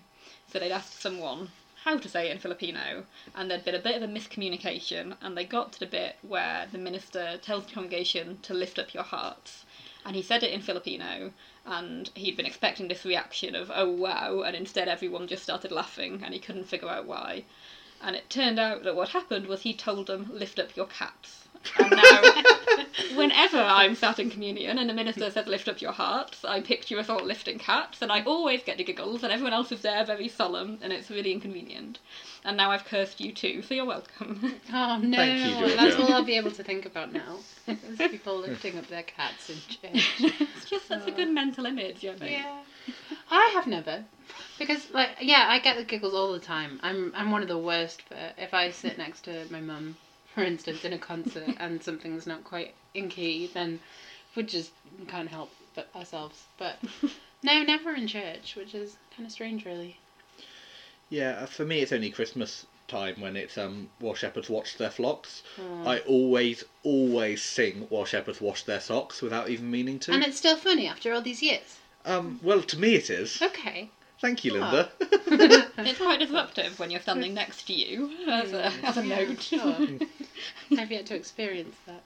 So 0.51 0.57
they'd 0.57 0.71
asked 0.71 0.99
someone 0.99 1.49
how 1.83 1.97
to 1.97 2.09
say 2.09 2.29
it 2.29 2.31
in 2.31 2.39
Filipino 2.39 3.05
and 3.35 3.49
there'd 3.49 3.63
been 3.63 3.75
a 3.75 3.79
bit 3.79 3.95
of 3.95 4.01
a 4.01 4.11
miscommunication 4.11 5.15
and 5.21 5.37
they 5.37 5.45
got 5.45 5.71
to 5.73 5.79
the 5.79 5.85
bit 5.85 6.15
where 6.21 6.67
the 6.71 6.77
minister 6.77 7.37
tells 7.37 7.65
the 7.65 7.73
congregation 7.73 8.39
to 8.41 8.53
lift 8.53 8.79
up 8.79 8.93
your 8.93 9.03
hearts 9.03 9.65
and 10.05 10.15
he 10.15 10.21
said 10.23 10.41
it 10.41 10.51
in 10.51 10.61
Filipino 10.61 11.31
and 11.65 12.09
he'd 12.15 12.37
been 12.37 12.45
expecting 12.45 12.87
this 12.87 13.05
reaction 13.05 13.55
of 13.55 13.71
oh 13.73 13.89
wow 13.89 14.41
and 14.41 14.55
instead 14.55 14.87
everyone 14.87 15.27
just 15.27 15.43
started 15.43 15.71
laughing 15.71 16.21
and 16.23 16.33
he 16.33 16.39
couldn't 16.39 16.67
figure 16.67 16.89
out 16.89 17.05
why 17.05 17.43
and 18.03 18.15
it 18.15 18.29
turned 18.29 18.59
out 18.59 18.83
that 18.83 18.95
what 18.95 19.09
happened 19.09 19.47
was 19.47 19.61
he 19.61 19.73
told 19.73 20.07
them 20.07 20.29
lift 20.33 20.59
up 20.59 20.75
your 20.75 20.87
caps. 20.87 21.47
and 21.77 21.91
now 21.91 22.21
whenever 23.15 23.59
I'm 23.59 23.95
sat 23.95 24.19
in 24.19 24.29
communion 24.31 24.79
and 24.79 24.89
the 24.89 24.93
minister 24.93 25.29
says 25.29 25.45
lift 25.47 25.67
up 25.67 25.81
your 25.81 25.91
hearts, 25.91 26.43
I 26.43 26.61
picture 26.61 26.97
us 26.97 27.09
all 27.09 27.23
lifting 27.23 27.59
cats, 27.59 28.01
and 28.01 28.11
I 28.11 28.23
always 28.23 28.63
get 28.63 28.77
the 28.77 28.83
giggles, 28.83 29.23
and 29.23 29.31
everyone 29.31 29.53
else 29.53 29.71
is 29.71 29.81
there 29.81 30.03
very 30.03 30.27
solemn, 30.27 30.79
and 30.81 30.91
it's 30.91 31.09
really 31.11 31.31
inconvenient. 31.31 31.99
And 32.43 32.57
now 32.57 32.71
I've 32.71 32.85
cursed 32.85 33.21
you 33.21 33.31
too, 33.31 33.61
so 33.61 33.73
you're 33.73 33.85
welcome. 33.85 34.55
Oh 34.73 34.97
no, 34.97 35.17
Thank 35.17 35.61
you, 35.61 35.75
that's 35.75 35.95
all 35.97 36.13
I'll 36.13 36.23
be 36.23 36.37
able 36.37 36.51
to 36.51 36.63
think 36.63 36.85
about 36.85 37.11
now. 37.11 37.39
Is 37.67 37.97
people 37.97 38.37
lifting 38.39 38.77
up 38.77 38.87
their 38.87 39.03
cats 39.03 39.49
in 39.49 39.57
church. 39.67 40.11
it's 40.19 40.65
just 40.69 40.87
such 40.87 41.07
a 41.07 41.11
good 41.11 41.29
mental 41.29 41.65
image, 41.65 42.05
I 42.05 42.15
think. 42.15 42.31
Yeah, 42.31 42.61
I 43.31 43.51
have 43.53 43.65
never, 43.65 44.03
because 44.59 44.91
like 44.91 45.11
yeah, 45.21 45.45
I 45.47 45.59
get 45.59 45.77
the 45.77 45.85
giggles 45.85 46.13
all 46.13 46.33
the 46.33 46.39
time. 46.39 46.81
I'm 46.83 47.13
I'm 47.15 47.31
one 47.31 47.41
of 47.41 47.47
the 47.47 47.57
worst 47.57 48.01
for 48.01 48.17
if 48.37 48.53
I 48.53 48.71
sit 48.71 48.97
next 48.97 49.21
to 49.21 49.45
my 49.49 49.61
mum, 49.61 49.95
for 50.35 50.43
instance, 50.43 50.83
in 50.83 50.91
a 50.91 50.97
concert 50.97 51.47
and 51.57 51.81
something's 51.81 52.27
not 52.27 52.43
quite 52.43 52.73
in 52.93 53.07
key, 53.07 53.49
then 53.53 53.79
we 54.35 54.43
just 54.43 54.71
can't 55.07 55.29
help 55.29 55.49
but 55.75 55.87
ourselves. 55.95 56.43
But 56.57 56.77
no, 57.43 57.63
never 57.63 57.95
in 57.95 58.05
church, 58.05 58.57
which 58.57 58.75
is 58.75 58.97
kind 59.15 59.25
of 59.25 59.31
strange, 59.31 59.63
really. 59.63 59.97
Yeah, 61.09 61.39
uh, 61.41 61.45
for 61.45 61.65
me 61.65 61.79
it's 61.79 61.93
only 61.93 62.09
Christmas 62.09 62.65
time 62.89 63.21
when 63.21 63.37
it's 63.37 63.57
um 63.57 63.89
while 63.99 64.13
shepherds 64.13 64.49
watch 64.49 64.77
their 64.77 64.89
flocks. 64.89 65.43
Oh. 65.57 65.87
I 65.87 65.99
always, 65.99 66.65
always 66.83 67.41
sing 67.41 67.85
while 67.87 68.03
shepherds 68.03 68.41
wash 68.41 68.63
their 68.63 68.81
socks 68.81 69.21
without 69.21 69.49
even 69.49 69.71
meaning 69.71 69.99
to. 69.99 70.11
And 70.11 70.21
it's 70.21 70.37
still 70.37 70.57
funny 70.57 70.87
after 70.87 71.13
all 71.13 71.21
these 71.21 71.41
years. 71.41 71.77
Um, 72.05 72.39
well, 72.43 72.61
to 72.63 72.79
me 72.79 72.95
it 72.95 73.09
is. 73.09 73.41
Okay. 73.41 73.89
Thank 74.19 74.45
you, 74.45 74.61
Ah. 74.61 74.89
Linda. 75.27 75.67
It's 75.79 75.97
quite 75.99 76.19
disruptive 76.19 76.77
when 76.79 76.91
you're 76.91 77.01
standing 77.01 77.33
next 77.33 77.65
to 77.67 77.73
you, 77.73 78.11
as 78.27 78.53
a, 78.53 78.65
as 78.83 78.97
a 78.97 79.03
note. 79.03 79.41
Sure. 79.41 79.75
I've 80.77 80.91
yet 80.91 81.07
to 81.07 81.15
experience 81.15 81.75
that. 81.87 82.03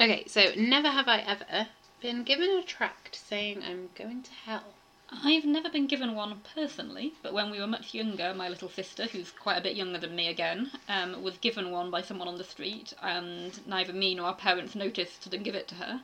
Okay, 0.00 0.24
so 0.26 0.52
never 0.56 0.88
have 0.88 1.08
I 1.08 1.18
ever 1.18 1.68
been 2.00 2.24
given 2.24 2.48
a 2.50 2.62
tract 2.62 3.16
saying 3.16 3.62
I'm 3.62 3.90
going 3.94 4.22
to 4.22 4.30
hell. 4.46 4.64
I've 5.12 5.44
never 5.44 5.68
been 5.68 5.88
given 5.88 6.14
one 6.14 6.40
personally, 6.54 7.12
but 7.22 7.34
when 7.34 7.50
we 7.50 7.58
were 7.60 7.66
much 7.66 7.92
younger, 7.92 8.32
my 8.32 8.48
little 8.48 8.70
sister, 8.70 9.06
who's 9.06 9.30
quite 9.32 9.58
a 9.58 9.60
bit 9.60 9.76
younger 9.76 9.98
than 9.98 10.14
me 10.16 10.28
again, 10.28 10.70
um, 10.88 11.20
was 11.22 11.36
given 11.38 11.70
one 11.72 11.90
by 11.90 12.00
someone 12.00 12.28
on 12.28 12.38
the 12.38 12.44
street, 12.44 12.94
and 13.02 13.58
neither 13.66 13.92
me 13.92 14.14
nor 14.14 14.26
our 14.26 14.34
parents 14.34 14.74
noticed 14.74 15.30
to 15.30 15.36
give 15.36 15.56
it 15.56 15.66
to 15.68 15.74
her. 15.74 16.00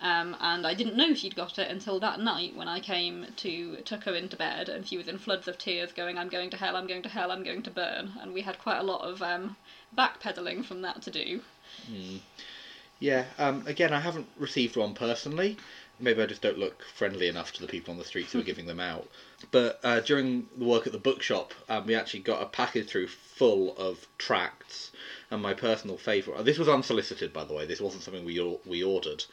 Um, 0.00 0.34
and 0.40 0.66
I 0.66 0.72
didn't 0.72 0.96
know 0.96 1.14
she'd 1.14 1.36
got 1.36 1.58
it 1.58 1.70
until 1.70 2.00
that 2.00 2.20
night 2.20 2.56
when 2.56 2.68
I 2.68 2.80
came 2.80 3.26
to 3.36 3.76
tuck 3.84 4.04
her 4.04 4.14
into 4.14 4.36
bed, 4.36 4.68
and 4.68 4.86
she 4.86 4.96
was 4.96 5.08
in 5.08 5.18
floods 5.18 5.46
of 5.46 5.58
tears, 5.58 5.92
going, 5.92 6.16
"I'm 6.16 6.28
going 6.30 6.50
to 6.50 6.56
hell, 6.56 6.76
I'm 6.76 6.86
going 6.86 7.02
to 7.02 7.08
hell, 7.08 7.30
I'm 7.30 7.44
going 7.44 7.62
to 7.64 7.70
burn." 7.70 8.12
And 8.20 8.32
we 8.32 8.40
had 8.40 8.58
quite 8.58 8.78
a 8.78 8.82
lot 8.82 9.02
of 9.02 9.20
um, 9.20 9.56
backpedaling 9.96 10.64
from 10.64 10.82
that 10.82 11.02
to 11.02 11.10
do. 11.10 11.42
Yeah, 12.98 13.24
um, 13.38 13.66
again, 13.66 13.92
I 13.92 14.00
haven't 14.00 14.28
received 14.38 14.76
one 14.76 14.94
personally. 14.94 15.56
Maybe 15.98 16.22
I 16.22 16.26
just 16.26 16.42
don't 16.42 16.58
look 16.58 16.82
friendly 16.94 17.28
enough 17.28 17.52
to 17.52 17.60
the 17.60 17.66
people 17.66 17.92
on 17.92 17.98
the 17.98 18.04
streets 18.04 18.32
who 18.32 18.40
are 18.40 18.42
giving 18.50 18.66
them 18.66 18.80
out. 18.80 19.08
But 19.50 19.80
uh, 19.82 20.00
during 20.00 20.48
the 20.56 20.64
work 20.64 20.86
at 20.86 20.92
the 20.92 20.98
bookshop, 20.98 21.52
um, 21.68 21.86
we 21.86 21.94
actually 21.94 22.20
got 22.20 22.42
a 22.42 22.46
package 22.46 22.88
through 22.88 23.08
full 23.08 23.76
of 23.76 24.06
tracts. 24.18 24.92
And 25.30 25.40
my 25.42 25.54
personal 25.54 25.96
favourite, 25.96 26.44
this 26.44 26.58
was 26.58 26.68
unsolicited, 26.68 27.32
by 27.32 27.44
the 27.44 27.52
way. 27.54 27.64
This 27.64 27.80
wasn't 27.80 28.02
something 28.02 28.24
we 28.24 28.40
we 28.66 28.82
ordered. 28.82 29.24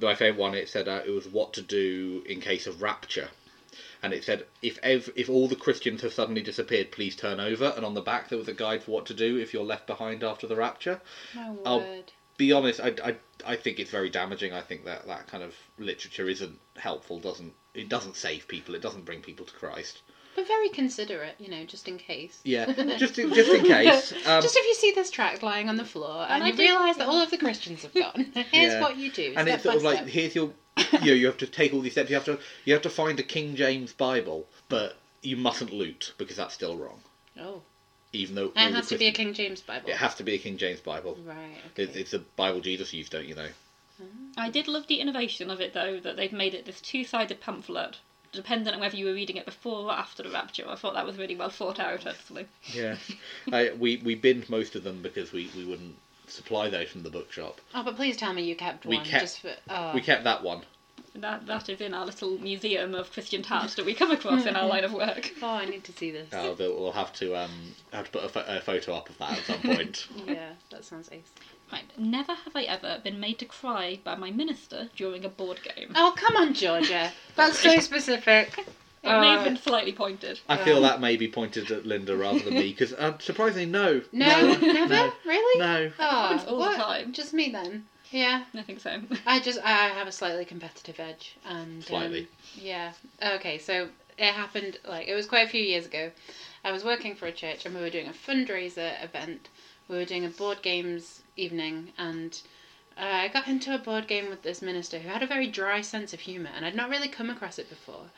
My 0.00 0.14
favourite 0.14 0.40
one, 0.40 0.54
it 0.54 0.68
said 0.68 0.88
uh, 0.88 1.02
it 1.04 1.10
was 1.10 1.28
what 1.28 1.52
to 1.54 1.62
do 1.62 2.22
in 2.26 2.40
case 2.40 2.66
of 2.66 2.80
rapture. 2.80 3.28
And 4.02 4.12
it 4.12 4.24
said 4.24 4.46
if 4.62 4.78
ev- 4.82 5.12
if 5.14 5.28
all 5.28 5.48
the 5.48 5.56
Christians 5.56 6.00
have 6.02 6.12
suddenly 6.14 6.42
disappeared, 6.42 6.90
please 6.90 7.14
turn 7.14 7.38
over. 7.38 7.72
And 7.76 7.84
on 7.84 7.94
the 7.94 8.00
back 8.00 8.28
there 8.28 8.38
was 8.38 8.48
a 8.48 8.54
guide 8.54 8.82
for 8.82 8.90
what 8.92 9.06
to 9.06 9.14
do 9.14 9.36
if 9.36 9.52
you're 9.52 9.62
left 9.64 9.86
behind 9.86 10.24
after 10.24 10.46
the 10.46 10.56
rapture 10.56 11.00
My 11.34 11.50
word. 11.50 11.60
I'll- 11.66 12.04
be 12.38 12.50
honest, 12.50 12.80
I, 12.80 12.94
I, 13.04 13.16
I 13.44 13.56
think 13.56 13.78
it's 13.78 13.90
very 13.90 14.08
damaging. 14.08 14.54
I 14.54 14.62
think 14.62 14.86
that 14.86 15.06
that 15.06 15.26
kind 15.26 15.44
of 15.44 15.54
literature 15.78 16.28
isn't 16.28 16.58
helpful. 16.76 17.18
Doesn't 17.20 17.52
it? 17.74 17.90
Doesn't 17.90 18.16
save 18.16 18.48
people. 18.48 18.74
It 18.74 18.80
doesn't 18.80 19.04
bring 19.04 19.20
people 19.20 19.44
to 19.44 19.52
Christ. 19.52 20.00
But 20.34 20.46
very 20.48 20.68
considerate, 20.70 21.34
you 21.38 21.48
know, 21.50 21.64
just 21.64 21.88
in 21.88 21.98
case. 21.98 22.40
Yeah, 22.44 22.66
just 22.98 23.18
in, 23.18 23.32
just 23.34 23.50
in 23.50 23.64
case. 23.64 24.12
Um, 24.26 24.40
just 24.42 24.56
if 24.56 24.66
you 24.66 24.74
see 24.74 24.92
this 24.92 25.10
tract 25.10 25.42
lying 25.42 25.68
on 25.68 25.76
the 25.76 25.84
floor 25.84 26.22
and, 26.22 26.32
And 26.34 26.44
I 26.44 26.46
you 26.48 26.52
did- 26.56 26.62
realise 26.70 26.96
that 26.96 27.06
all 27.08 27.20
of 27.20 27.30
the 27.30 27.38
Christians 27.38 27.82
have 27.82 27.92
gone, 27.94 28.32
here's 28.50 28.72
Yeah. 28.74 28.80
what 28.80 28.96
you 28.96 29.10
do. 29.10 29.34
and 29.36 29.46
step 29.46 29.54
it's 29.56 29.62
sort 29.64 29.74
by 29.74 29.76
of 29.76 29.82
like 29.82 29.96
step. 29.98 30.08
here's 30.08 30.34
your 30.34 30.52
you 31.02 31.06
know 31.08 31.12
you 31.12 31.26
have 31.26 31.36
to 31.38 31.46
take 31.46 31.74
all 31.74 31.80
these 31.82 31.92
steps 31.92 32.08
you 32.08 32.16
have 32.16 32.24
to 32.24 32.38
you 32.64 32.72
have 32.72 32.80
to 32.82 32.88
find 32.88 33.20
a 33.20 33.22
king 33.22 33.54
james 33.56 33.92
bible 33.92 34.46
but 34.70 34.96
you 35.20 35.36
mustn't 35.36 35.70
loot 35.70 36.14
because 36.16 36.36
that's 36.36 36.54
still 36.54 36.78
wrong 36.78 36.98
Oh, 37.38 37.60
even 38.14 38.34
though 38.36 38.52
and 38.56 38.70
it 38.74 38.76
has 38.76 38.88
to 38.88 38.96
be 38.96 39.06
a 39.06 39.12
King 39.12 39.34
James 39.34 39.60
Bible. 39.60 39.90
it 39.90 39.96
has 39.96 40.14
to 40.14 40.22
be 40.22 40.32
a 40.32 40.38
king 40.38 40.56
james 40.56 40.80
bible 40.80 41.18
Right. 41.26 41.58
it, 41.76 41.94
it's 41.94 42.12
the 42.12 42.20
bible 42.36 42.60
jesus 42.60 42.94
used 42.94 43.12
don't 43.12 43.26
you 43.26 43.34
know 43.34 43.48
I 44.38 44.48
did 44.48 44.66
love 44.66 44.86
the 44.86 44.96
innovation 45.00 45.50
of 45.50 45.60
it 45.60 45.74
though 45.74 46.00
that 46.00 46.16
they've 46.16 46.32
made 46.32 46.54
it 46.54 46.64
this 46.64 46.80
two-sided 46.80 47.40
pamphlet, 47.40 47.98
dependent 48.32 48.74
on 48.74 48.80
whether 48.80 48.96
you 48.96 49.06
were 49.06 49.12
reading 49.14 49.36
it 49.36 49.44
before 49.46 49.84
or 49.86 49.92
after 49.92 50.22
the 50.22 50.30
rapture. 50.30 50.64
I 50.68 50.74
thought 50.74 50.94
that 50.94 51.06
was 51.06 51.16
really 51.16 51.36
well 51.36 51.50
thought 51.50 51.78
out 51.78 52.06
actually. 52.06 52.46
yeah 52.72 52.96
I, 53.52 53.72
we 53.78 53.98
we 54.04 54.14
binned 54.14 54.48
most 54.50 54.74
of 54.74 54.84
them 54.84 55.02
because 55.02 55.32
we, 55.32 55.50
we 55.56 55.64
wouldn't 55.64 55.96
supply 56.28 56.68
those 56.70 56.88
from 56.88 57.02
the 57.02 57.10
bookshop 57.10 57.60
Oh, 57.74 57.82
but 57.82 57.96
please 57.96 58.16
tell 58.16 58.32
me 58.32 58.42
you 58.42 58.56
kept 58.56 58.86
We 58.86 58.96
one 58.96 59.04
kept- 59.04 59.22
just 59.22 59.40
for. 59.40 59.52
Oh. 59.68 59.92
we 59.94 60.00
kept 60.00 60.24
that 60.24 60.42
one 60.42 60.62
That 61.14 61.44
that 61.46 61.68
is 61.68 61.80
in 61.82 61.92
our 61.92 62.06
little 62.06 62.38
museum 62.38 62.94
of 62.94 63.12
Christian 63.12 63.44
art 63.50 63.72
that 63.76 63.84
we 63.84 63.92
come 63.92 64.10
across 64.12 64.46
in 64.46 64.56
our 64.56 64.66
line 64.66 64.84
of 64.84 64.92
work. 64.94 65.30
Oh, 65.42 65.48
I 65.48 65.66
need 65.66 65.84
to 65.84 65.92
see 65.92 66.10
this. 66.10 66.32
uh, 66.32 66.54
we'll 66.58 66.74
we'll 66.80 66.92
have 66.92 67.12
to 67.14 67.36
um 67.36 67.74
have 67.92 68.06
to 68.06 68.10
put 68.12 68.24
a, 68.24 68.28
pho- 68.30 68.44
a 68.48 68.60
photo 68.60 68.94
up 68.94 69.10
of 69.10 69.18
that 69.18 69.38
at 69.38 69.44
some 69.44 69.60
point 69.60 70.06
Yeah, 70.26 70.52
that 70.70 70.84
sounds 70.86 71.10
ace. 71.12 71.30
Right. 71.72 71.84
Never 71.96 72.34
have 72.34 72.54
I 72.54 72.62
ever 72.64 73.00
been 73.02 73.18
made 73.18 73.38
to 73.38 73.46
cry 73.46 73.98
by 74.04 74.14
my 74.14 74.30
minister 74.30 74.90
during 74.94 75.24
a 75.24 75.28
board 75.30 75.60
game. 75.62 75.92
Oh, 75.96 76.12
come 76.16 76.36
on, 76.36 76.52
Georgia. 76.52 77.10
That's 77.36 77.58
so 77.58 77.78
specific. 77.80 78.58
It 79.02 79.08
may 79.08 79.30
have 79.30 79.40
Uh, 79.40 79.44
been 79.44 79.56
slightly 79.56 79.92
pointed. 79.92 80.38
i 80.48 80.56
feel 80.56 80.80
that 80.82 81.00
may 81.00 81.16
be 81.16 81.26
pointed 81.26 81.72
at 81.72 81.84
linda 81.84 82.14
rather 82.16 82.38
than 82.38 82.54
me 82.54 82.68
because 82.70 82.94
um, 82.98 83.16
surprisingly 83.18 83.66
no 83.66 84.00
No, 84.12 84.54
never? 84.62 84.94
no, 84.94 85.12
Really? 85.24 85.58
no 85.58 85.90
Oh, 85.98 86.02
Happens 86.28 86.44
all 86.48 86.58
the 86.58 86.66
what? 86.66 86.76
time. 86.76 87.12
Just 87.12 87.32
me 87.32 87.50
then. 87.50 87.86
Yeah, 88.12 88.44
I 88.54 88.62
think 88.62 88.78
so. 88.80 89.00
I 89.26 89.40
just 89.40 89.58
I 89.64 89.88
have 89.88 90.06
a 90.06 90.12
slightly 90.12 90.44
competitive 90.44 91.00
edge, 91.00 91.36
and 91.46 91.78
um, 91.78 91.82
Slightly. 91.82 92.28
yeah. 92.54 92.92
Okay, 93.20 93.56
so 93.58 93.88
it 94.18 94.32
happened 94.34 94.78
like 94.86 95.08
it 95.08 95.14
was 95.14 95.26
quite 95.26 95.46
a 95.46 95.50
few 95.50 95.62
years 95.62 95.86
ago. 95.86 96.10
I 96.62 96.70
was 96.70 96.84
working 96.84 97.16
for 97.16 97.26
a 97.26 97.32
church, 97.32 97.64
and 97.66 97.74
we 97.74 97.80
were 97.80 97.90
doing 97.90 98.06
a 98.08 98.12
fundraiser 98.12 99.02
event. 99.02 99.48
We 99.88 99.96
were 99.96 100.04
doing 100.04 100.24
a 100.24 100.28
board 100.28 100.62
games 100.62 101.22
evening, 101.36 101.92
and 101.98 102.40
uh, 102.96 103.00
I 103.00 103.28
got 103.28 103.48
into 103.48 103.74
a 103.74 103.78
board 103.78 104.06
game 104.06 104.28
with 104.28 104.42
this 104.42 104.62
minister 104.62 104.98
who 104.98 105.08
had 105.08 105.22
a 105.22 105.26
very 105.26 105.46
dry 105.46 105.80
sense 105.80 106.12
of 106.12 106.20
humour, 106.20 106.50
and 106.54 106.64
I'd 106.64 106.74
not 106.74 106.90
really 106.90 107.08
come 107.08 107.30
across 107.30 107.58
it 107.58 107.68
before. 107.68 108.10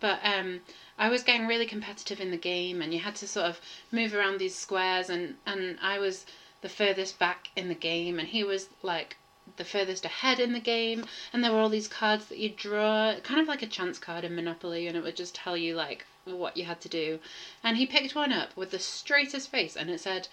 But 0.00 0.20
um, 0.24 0.62
I 0.98 1.08
was 1.08 1.22
getting 1.22 1.46
really 1.46 1.66
competitive 1.66 2.20
in 2.20 2.30
the 2.30 2.36
game, 2.36 2.82
and 2.82 2.92
you 2.92 3.00
had 3.00 3.14
to 3.16 3.28
sort 3.28 3.46
of 3.46 3.60
move 3.90 4.14
around 4.14 4.38
these 4.38 4.54
squares, 4.54 5.08
and, 5.08 5.36
and 5.46 5.78
I 5.80 5.98
was 5.98 6.26
the 6.60 6.68
furthest 6.68 7.18
back 7.18 7.48
in 7.56 7.68
the 7.68 7.74
game, 7.74 8.18
and 8.18 8.28
he 8.28 8.42
was 8.42 8.68
like 8.82 9.16
the 9.56 9.64
furthest 9.64 10.04
ahead 10.04 10.40
in 10.40 10.52
the 10.52 10.60
game, 10.60 11.04
and 11.32 11.42
there 11.42 11.52
were 11.52 11.60
all 11.60 11.68
these 11.68 11.88
cards 11.88 12.26
that 12.26 12.38
you 12.38 12.48
draw, 12.48 13.14
kind 13.22 13.40
of 13.40 13.48
like 13.48 13.62
a 13.62 13.66
chance 13.66 13.98
card 13.98 14.24
in 14.24 14.34
Monopoly, 14.34 14.86
and 14.86 14.96
it 14.96 15.02
would 15.02 15.16
just 15.16 15.34
tell 15.34 15.56
you 15.56 15.74
like 15.74 16.06
what 16.24 16.56
you 16.56 16.64
had 16.64 16.80
to 16.80 16.88
do. 16.88 17.18
And 17.62 17.76
he 17.76 17.86
picked 17.86 18.14
one 18.14 18.32
up 18.32 18.56
with 18.56 18.70
the 18.70 18.78
straightest 18.78 19.50
face, 19.50 19.76
and 19.76 19.90
it 19.90 20.00
said, 20.00 20.28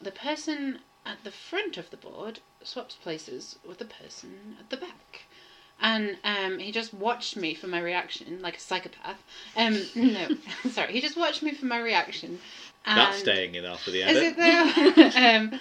"The 0.00 0.10
person 0.10 0.80
at 1.06 1.22
the 1.24 1.30
front 1.30 1.76
of 1.76 1.90
the 1.90 1.96
board 1.96 2.40
swaps 2.62 2.94
places 2.94 3.58
with 3.66 3.78
the 3.78 3.84
person 3.84 4.56
at 4.60 4.70
the 4.70 4.76
back." 4.76 5.22
And 5.80 6.16
um, 6.24 6.58
he 6.60 6.70
just 6.72 6.94
watched 6.94 7.36
me 7.36 7.54
for 7.54 7.66
my 7.66 7.80
reaction, 7.80 8.40
like 8.40 8.56
a 8.56 8.60
psychopath. 8.60 9.22
Um, 9.56 9.86
no, 9.94 10.28
sorry, 10.70 10.92
he 10.92 11.00
just 11.00 11.16
watched 11.16 11.42
me 11.42 11.52
for 11.52 11.66
my 11.66 11.78
reaction. 11.78 12.40
that's 12.86 13.18
staying 13.18 13.54
in 13.54 13.64
after 13.64 13.90
the 13.90 14.02
edit. 14.02 14.16
is 14.16 14.38
edit 14.38 14.38
it 14.38 15.14
though? 15.14 15.20
um, 15.28 15.60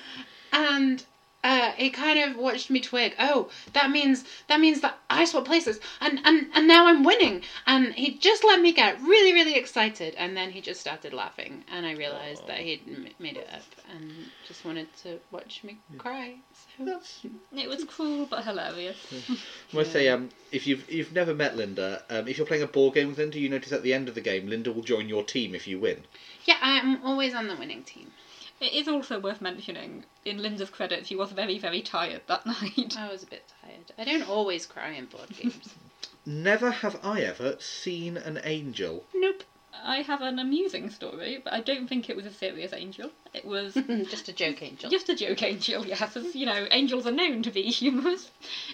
and 0.51 1.05
uh, 1.43 1.71
he 1.73 1.89
kind 1.89 2.19
of 2.19 2.37
watched 2.37 2.69
me 2.69 2.79
twig. 2.79 3.15
Oh, 3.19 3.49
that 3.73 3.91
means 3.91 4.23
that 4.47 4.59
means 4.59 4.81
that 4.81 4.97
I 5.09 5.25
swap 5.25 5.45
places, 5.45 5.79
and 5.99 6.19
and 6.23 6.47
and 6.53 6.67
now 6.67 6.87
I'm 6.87 7.03
winning. 7.03 7.43
And 7.67 7.93
he 7.93 8.17
just 8.17 8.43
let 8.43 8.61
me 8.61 8.71
get 8.71 8.99
really 9.01 9.33
really 9.33 9.55
excited, 9.55 10.15
and 10.15 10.35
then 10.37 10.51
he 10.51 10.61
just 10.61 10.79
started 10.79 11.13
laughing, 11.13 11.63
and 11.71 11.85
I 11.85 11.93
realised 11.93 12.47
that 12.47 12.59
he'd 12.59 12.81
m- 12.87 13.07
made 13.19 13.37
it 13.37 13.49
up 13.53 13.61
and 13.93 14.29
just 14.47 14.63
wanted 14.65 14.87
to 15.03 15.19
watch 15.31 15.63
me 15.63 15.77
cry. 15.97 16.35
So 16.77 16.85
that's 16.85 17.21
It 17.55 17.67
was 17.69 17.83
cruel 17.83 18.25
but 18.25 18.43
hilarious. 18.43 18.97
I 19.29 19.75
must 19.75 19.91
say, 19.91 20.07
um, 20.07 20.29
if 20.51 20.65
you've 20.67 20.89
you've 20.89 21.13
never 21.13 21.33
met 21.33 21.57
Linda, 21.57 22.03
um, 22.09 22.27
if 22.27 22.37
you're 22.37 22.47
playing 22.47 22.63
a 22.63 22.67
board 22.67 22.93
game 22.93 23.09
with 23.09 23.17
Linda, 23.17 23.39
you 23.39 23.49
notice 23.49 23.71
at 23.71 23.83
the 23.83 23.93
end 23.93 24.07
of 24.07 24.15
the 24.15 24.21
game, 24.21 24.47
Linda 24.47 24.71
will 24.71 24.83
join 24.83 25.09
your 25.09 25.23
team 25.23 25.55
if 25.55 25.67
you 25.67 25.79
win. 25.79 26.03
yeah, 26.45 26.57
I'm 26.61 27.03
always 27.03 27.33
on 27.33 27.47
the 27.47 27.55
winning 27.55 27.83
team. 27.83 28.11
It 28.59 28.73
is 28.73 28.87
also 28.87 29.19
worth 29.19 29.41
mentioning, 29.41 30.05
in 30.25 30.37
Linda's 30.41 30.69
credits, 30.69 31.07
she 31.09 31.15
was 31.15 31.31
very, 31.31 31.57
very 31.59 31.81
tired 31.81 32.21
that 32.27 32.45
night. 32.45 32.95
I 32.97 33.09
was 33.11 33.23
a 33.23 33.27
bit 33.27 33.43
tired. 33.61 33.91
I 33.97 34.03
don't 34.05 34.27
always 34.29 34.65
cry 34.65 34.91
in 34.91 35.05
board 35.05 35.29
games. 35.37 35.73
Never 36.25 36.71
have 36.71 36.99
I 37.03 37.21
ever 37.21 37.57
seen 37.59 38.15
an 38.15 38.39
angel. 38.45 39.03
nope, 39.13 39.43
I 39.83 39.97
have 40.03 40.21
an 40.21 40.39
amusing 40.39 40.89
story, 40.89 41.41
but 41.43 41.51
I 41.51 41.59
don't 41.59 41.87
think 41.89 42.09
it 42.09 42.15
was 42.15 42.25
a 42.25 42.31
serious 42.31 42.71
angel. 42.71 43.09
It 43.33 43.43
was 43.43 43.73
just 44.09 44.29
a 44.29 44.33
joke, 44.33 44.61
Angel. 44.61 44.89
just 44.89 45.09
a 45.09 45.15
joke 45.15 45.43
angel, 45.43 45.85
yes. 45.85 46.15
As 46.15 46.33
you 46.33 46.45
know, 46.45 46.67
angels 46.71 47.05
are 47.05 47.11
known 47.11 47.43
to 47.43 47.51
be 47.51 47.63
humorous. 47.63 48.31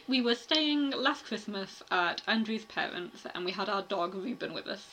We 0.07 0.21
were 0.21 0.35
staying 0.35 0.91
last 0.91 1.25
Christmas 1.25 1.81
at 1.89 2.21
Andrew's 2.27 2.65
parents, 2.65 3.23
and 3.33 3.45
we 3.45 3.51
had 3.51 3.69
our 3.69 3.81
dog 3.81 4.13
Reuben 4.13 4.53
with 4.53 4.67
us. 4.67 4.85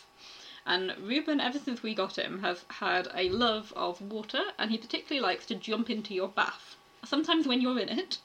And 0.67 0.95
Reuben, 0.99 1.41
ever 1.41 1.61
since 1.61 1.83
we 1.83 1.95
got 1.95 2.19
him, 2.19 2.41
has 2.41 2.65
had 2.69 3.09
a 3.15 3.29
love 3.29 3.73
of 3.77 4.01
water, 4.01 4.43
and 4.59 4.71
he 4.71 4.79
particularly 4.79 5.25
likes 5.25 5.47
to 5.47 5.55
jump 5.55 5.89
into 5.89 6.13
your 6.13 6.29
bath. 6.29 6.77
Sometimes 7.05 7.47
when 7.47 7.61
you're 7.61 7.79
in 7.79 7.89
it, 7.89 8.19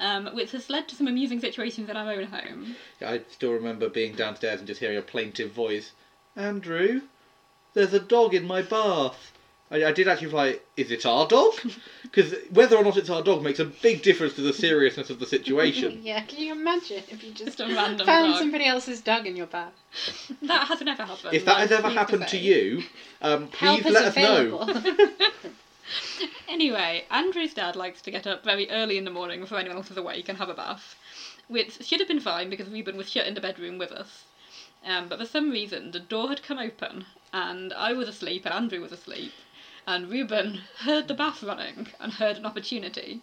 um, 0.00 0.34
which 0.34 0.52
has 0.52 0.70
led 0.70 0.88
to 0.88 0.94
some 0.96 1.06
amusing 1.06 1.40
situations 1.40 1.90
in 1.90 1.96
our 1.96 2.10
own 2.10 2.24
home. 2.24 2.76
I 3.00 3.22
still 3.30 3.52
remember 3.52 3.88
being 3.88 4.14
downstairs 4.14 4.60
and 4.60 4.66
just 4.66 4.80
hearing 4.80 4.96
a 4.96 5.02
plaintive 5.02 5.52
voice. 5.52 5.92
Andrew, 6.36 7.02
there's 7.74 7.92
a 7.92 8.00
dog 8.00 8.34
in 8.34 8.46
my 8.46 8.62
bath. 8.62 9.32
I, 9.70 9.84
I 9.86 9.92
did 9.92 10.08
actually 10.08 10.28
like, 10.28 10.66
is 10.76 10.90
it 10.90 11.04
our 11.06 11.26
dog? 11.26 11.54
Because 12.02 12.34
whether 12.52 12.74
or 12.74 12.82
not 12.82 12.96
it's 12.96 13.10
our 13.10 13.22
dog 13.22 13.42
makes 13.42 13.58
a 13.58 13.66
big 13.66 14.00
difference 14.00 14.32
to 14.36 14.40
the 14.40 14.54
seriousness 14.54 15.10
of 15.10 15.20
the 15.20 15.26
situation. 15.26 16.00
yeah, 16.02 16.22
can 16.22 16.38
you 16.38 16.52
imagine 16.52 17.02
if 17.10 17.22
you 17.22 17.32
just 17.32 17.58
Just 17.58 17.60
a 17.60 17.66
random 17.66 18.06
found 18.06 18.32
dog. 18.32 18.38
somebody 18.40 18.64
else's 18.64 19.02
dog 19.02 19.26
in 19.26 19.36
your 19.36 19.46
bath? 19.46 19.74
That 20.42 20.68
has 20.68 20.80
never 20.80 21.04
happened. 21.04 21.34
if 21.34 21.44
that 21.44 21.58
has 21.58 21.70
ever 21.70 21.90
happened 21.90 22.22
to 22.22 22.28
say. 22.30 22.38
you, 22.38 22.82
um, 23.20 23.50
Help 23.50 23.82
please 23.82 23.86
is 23.88 23.92
let 23.92 24.04
us 24.06 24.16
know. 24.16 24.66
Anyway, 26.48 27.04
Andrew's 27.10 27.52
dad 27.54 27.76
likes 27.76 28.00
to 28.02 28.10
get 28.10 28.26
up 28.26 28.42
very 28.42 28.70
early 28.70 28.96
in 28.96 29.04
the 29.04 29.10
morning 29.10 29.40
before 29.40 29.58
anyone 29.58 29.76
else 29.76 29.90
is 29.90 29.96
awake 29.98 30.28
and 30.30 30.38
have 30.38 30.48
a 30.48 30.54
bath, 30.54 30.96
which 31.48 31.84
should 31.84 32.00
have 32.00 32.08
been 32.08 32.20
fine 32.20 32.48
because 32.50 32.68
Reuben 32.68 32.96
was 32.96 33.10
shut 33.10 33.26
in 33.26 33.34
the 33.34 33.40
bedroom 33.40 33.76
with 33.78 33.92
us. 33.92 34.24
Um, 34.84 35.08
but 35.08 35.18
for 35.18 35.26
some 35.26 35.50
reason, 35.50 35.90
the 35.90 36.00
door 36.00 36.28
had 36.28 36.42
come 36.42 36.58
open, 36.58 37.04
and 37.32 37.72
I 37.74 37.92
was 37.92 38.08
asleep, 38.08 38.44
and 38.46 38.54
Andrew 38.54 38.80
was 38.80 38.92
asleep, 38.92 39.32
and 39.88 40.10
Reuben 40.10 40.60
heard 40.80 41.08
the 41.08 41.14
bath 41.14 41.42
running 41.42 41.86
and 41.98 42.12
heard 42.12 42.36
an 42.36 42.44
opportunity. 42.44 43.22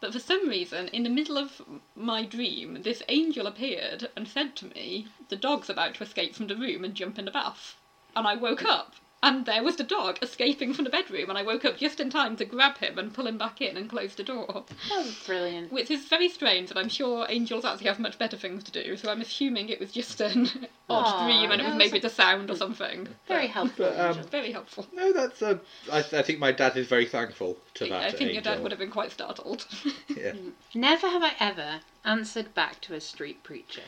But 0.00 0.12
for 0.12 0.18
some 0.18 0.50
reason, 0.50 0.88
in 0.88 1.02
the 1.02 1.08
middle 1.08 1.38
of 1.38 1.62
my 1.96 2.26
dream, 2.26 2.82
this 2.82 3.02
angel 3.08 3.46
appeared 3.46 4.10
and 4.14 4.28
said 4.28 4.54
to 4.56 4.66
me, 4.66 5.08
The 5.30 5.36
dog's 5.36 5.70
about 5.70 5.94
to 5.94 6.02
escape 6.02 6.34
from 6.34 6.48
the 6.48 6.56
room 6.56 6.84
and 6.84 6.94
jump 6.94 7.18
in 7.18 7.24
the 7.24 7.30
bath. 7.30 7.76
And 8.14 8.26
I 8.26 8.34
woke 8.34 8.66
up, 8.66 8.96
and 9.24 9.46
there 9.46 9.62
was 9.62 9.76
the 9.76 9.84
dog 9.84 10.18
escaping 10.20 10.74
from 10.74 10.84
the 10.84 10.90
bedroom, 10.90 11.30
and 11.30 11.38
I 11.38 11.42
woke 11.42 11.64
up 11.64 11.78
just 11.78 11.98
in 11.98 12.10
time 12.10 12.36
to 12.36 12.44
grab 12.44 12.76
him 12.76 12.98
and 12.98 13.12
pull 13.12 13.26
him 13.26 13.38
back 13.38 13.62
in 13.62 13.78
and 13.78 13.88
close 13.88 14.14
the 14.14 14.22
door. 14.22 14.64
that 14.90 14.98
was 14.98 15.14
brilliant. 15.24 15.72
Which 15.72 15.90
is 15.90 16.04
very 16.04 16.28
strange, 16.28 16.68
and 16.68 16.78
I'm 16.78 16.90
sure 16.90 17.26
angels 17.30 17.64
actually 17.64 17.86
have 17.86 17.98
much 17.98 18.18
better 18.18 18.36
things 18.36 18.62
to 18.64 18.70
do, 18.70 18.98
so 18.98 19.10
I'm 19.10 19.22
assuming 19.22 19.70
it 19.70 19.80
was 19.80 19.92
just 19.92 20.20
an 20.20 20.44
odd 20.90 21.06
Aw, 21.06 21.24
dream 21.24 21.50
and 21.50 21.62
it 21.62 21.64
was 21.64 21.74
maybe 21.74 21.98
the 21.98 22.10
sound 22.10 22.50
or 22.50 22.56
something. 22.56 23.08
Very 23.26 23.46
helpful. 23.46 23.86
But, 23.86 23.98
um, 23.98 24.22
Very 24.24 24.52
helpful. 24.52 24.86
No, 24.92 25.10
that's. 25.10 25.40
Uh, 25.40 25.58
I, 25.90 26.00
I 26.00 26.22
think 26.22 26.38
my 26.38 26.52
dad 26.52 26.76
is 26.76 26.86
very 26.86 27.06
thankful 27.06 27.56
to 27.74 27.88
that. 27.88 28.02
I 28.02 28.10
think 28.10 28.34
your 28.34 28.42
dad 28.42 28.62
would 28.62 28.72
have 28.72 28.78
been 28.78 28.90
quite 28.90 29.10
startled. 29.10 29.66
Yeah. 30.14 30.34
Never 30.74 31.08
have 31.08 31.22
I 31.22 31.32
ever 31.40 31.80
answered 32.04 32.54
back 32.54 32.80
to 32.82 32.94
a 32.94 33.00
street 33.00 33.42
preacher. 33.42 33.82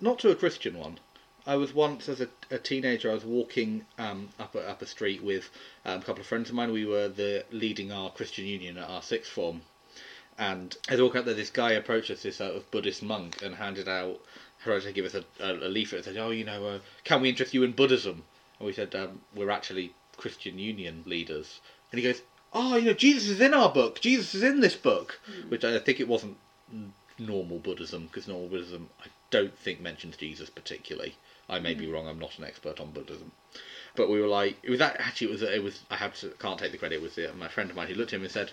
Not 0.00 0.18
to 0.20 0.30
a 0.30 0.34
Christian 0.34 0.78
one. 0.78 0.98
I 1.46 1.56
was 1.56 1.74
once, 1.74 2.08
as 2.08 2.22
a, 2.22 2.28
a 2.50 2.56
teenager, 2.56 3.10
I 3.10 3.14
was 3.14 3.24
walking 3.24 3.84
um, 3.98 4.30
up 4.40 4.54
a, 4.54 4.66
up 4.66 4.80
a 4.80 4.86
street 4.86 5.22
with 5.22 5.50
um, 5.84 6.00
a 6.00 6.02
couple 6.02 6.22
of 6.22 6.26
friends 6.26 6.48
of 6.48 6.54
mine. 6.54 6.72
We 6.72 6.86
were 6.86 7.08
the 7.08 7.44
leading 7.50 7.92
our 7.92 8.10
Christian 8.10 8.46
Union 8.46 8.78
at 8.78 8.88
our 8.88 9.02
sixth 9.02 9.30
form, 9.30 9.60
and 10.38 10.74
as 10.88 10.96
we 10.96 11.02
walked 11.04 11.16
up 11.16 11.26
there, 11.26 11.34
this 11.34 11.50
guy 11.50 11.72
approached 11.72 12.10
us, 12.10 12.22
this 12.22 12.36
sort 12.36 12.56
of 12.56 12.70
Buddhist 12.70 13.02
monk, 13.02 13.42
and 13.42 13.54
handed 13.54 13.90
out, 13.90 14.20
tried 14.62 14.82
to 14.82 14.92
give 14.92 15.04
us 15.04 15.14
a, 15.14 15.24
a, 15.38 15.52
a 15.52 15.68
leaflet. 15.68 16.06
and 16.06 16.16
said, 16.16 16.16
"Oh, 16.16 16.30
you 16.30 16.44
know, 16.44 16.66
uh, 16.66 16.78
can 17.04 17.20
we 17.20 17.28
interest 17.28 17.52
you 17.52 17.62
in 17.62 17.72
Buddhism?" 17.72 18.24
And 18.58 18.66
we 18.66 18.72
said, 18.72 18.94
um, 18.94 19.20
"We're 19.34 19.50
actually 19.50 19.92
Christian 20.16 20.58
Union 20.58 21.02
leaders." 21.04 21.60
And 21.92 22.00
he 22.00 22.06
goes, 22.06 22.22
"Oh, 22.54 22.76
you 22.76 22.86
know, 22.86 22.94
Jesus 22.94 23.28
is 23.28 23.40
in 23.42 23.52
our 23.52 23.70
book. 23.70 24.00
Jesus 24.00 24.34
is 24.34 24.42
in 24.42 24.60
this 24.60 24.76
book," 24.76 25.20
which 25.48 25.62
I 25.62 25.78
think 25.78 26.00
it 26.00 26.08
wasn't 26.08 26.38
normal 27.18 27.58
Buddhism 27.58 28.06
because 28.06 28.26
normal 28.26 28.48
Buddhism 28.48 28.88
I 29.00 29.08
don't 29.30 29.56
think 29.58 29.80
mentions 29.80 30.16
Jesus 30.16 30.48
particularly. 30.48 31.16
I 31.48 31.58
may 31.58 31.74
be 31.74 31.86
wrong. 31.86 32.08
I'm 32.08 32.18
not 32.18 32.38
an 32.38 32.44
expert 32.44 32.80
on 32.80 32.90
Buddhism. 32.90 33.32
But 33.96 34.10
we 34.10 34.20
were 34.20 34.26
like, 34.26 34.56
it 34.62 34.70
was 34.70 34.78
that 34.80 34.96
actually 34.98 35.28
it 35.28 35.30
was 35.30 35.42
it 35.42 35.62
was 35.62 35.80
I 35.90 35.96
have 35.96 36.14
to 36.20 36.30
can't 36.40 36.58
take 36.58 36.72
the 36.72 36.78
credit. 36.78 36.96
It 36.96 37.02
was 37.02 37.14
the, 37.14 37.32
my 37.34 37.48
friend 37.48 37.70
of 37.70 37.76
mine 37.76 37.86
who 37.86 37.94
looked 37.94 38.12
at 38.12 38.16
him 38.16 38.24
and 38.24 38.32
said, 38.32 38.50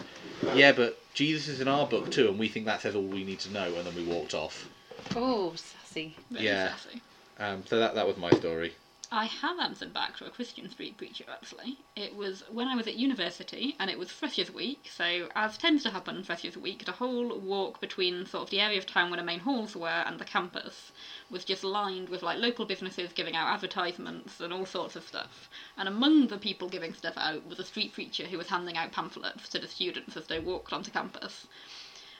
"Yeah, 0.53 0.71
but 0.71 0.99
Jesus 1.13 1.47
is 1.47 1.61
in 1.61 1.67
our 1.67 1.87
book 1.87 2.11
too, 2.11 2.27
and 2.29 2.37
we 2.37 2.47
think 2.47 2.65
that 2.67 2.81
says 2.81 2.95
all 2.95 3.01
we 3.01 3.23
need 3.23 3.39
to 3.39 3.51
know." 3.51 3.73
And 3.75 3.87
then 3.87 3.95
we 3.95 4.03
walked 4.03 4.33
off. 4.35 4.67
Oh, 5.15 5.53
sassy. 5.55 6.15
Very 6.29 6.45
Yeah. 6.45 6.69
sassy. 6.75 7.01
Um, 7.39 7.65
so 7.65 7.79
that 7.79 7.95
that 7.95 8.05
was 8.05 8.17
my 8.17 8.31
story. 8.31 8.73
I 9.13 9.25
have 9.25 9.59
answered 9.59 9.91
back 9.91 10.15
to 10.17 10.25
a 10.25 10.29
Christian 10.29 10.69
street 10.69 10.95
preacher 10.95 11.25
actually. 11.29 11.77
It 11.97 12.15
was 12.15 12.45
when 12.49 12.69
I 12.69 12.75
was 12.75 12.87
at 12.87 12.95
university 12.95 13.75
and 13.77 13.89
it 13.89 13.99
was 13.99 14.09
Freshers 14.09 14.49
Week, 14.49 14.89
so 14.89 15.27
as 15.35 15.57
tends 15.57 15.83
to 15.83 15.89
happen 15.89 16.15
in 16.15 16.23
Freshers 16.23 16.55
Week, 16.55 16.85
the 16.85 16.93
whole 16.93 17.37
walk 17.37 17.81
between 17.81 18.25
sort 18.25 18.43
of 18.43 18.49
the 18.51 18.61
area 18.61 18.77
of 18.77 18.85
town 18.85 19.09
where 19.09 19.19
the 19.19 19.25
main 19.25 19.41
halls 19.41 19.75
were 19.75 19.89
and 19.89 20.17
the 20.17 20.23
campus 20.23 20.93
was 21.29 21.43
just 21.43 21.65
lined 21.65 22.07
with 22.07 22.23
like 22.23 22.39
local 22.39 22.65
businesses 22.65 23.11
giving 23.11 23.35
out 23.35 23.53
advertisements 23.53 24.39
and 24.39 24.53
all 24.53 24.65
sorts 24.65 24.95
of 24.95 25.05
stuff. 25.05 25.49
And 25.75 25.89
among 25.89 26.27
the 26.27 26.37
people 26.37 26.69
giving 26.69 26.93
stuff 26.93 27.17
out 27.17 27.45
was 27.45 27.59
a 27.59 27.65
street 27.65 27.91
preacher 27.91 28.27
who 28.27 28.37
was 28.37 28.47
handing 28.47 28.77
out 28.77 28.93
pamphlets 28.93 29.49
to 29.49 29.59
the 29.59 29.67
students 29.67 30.15
as 30.15 30.27
they 30.27 30.39
walked 30.39 30.71
onto 30.71 30.89
campus. 30.89 31.47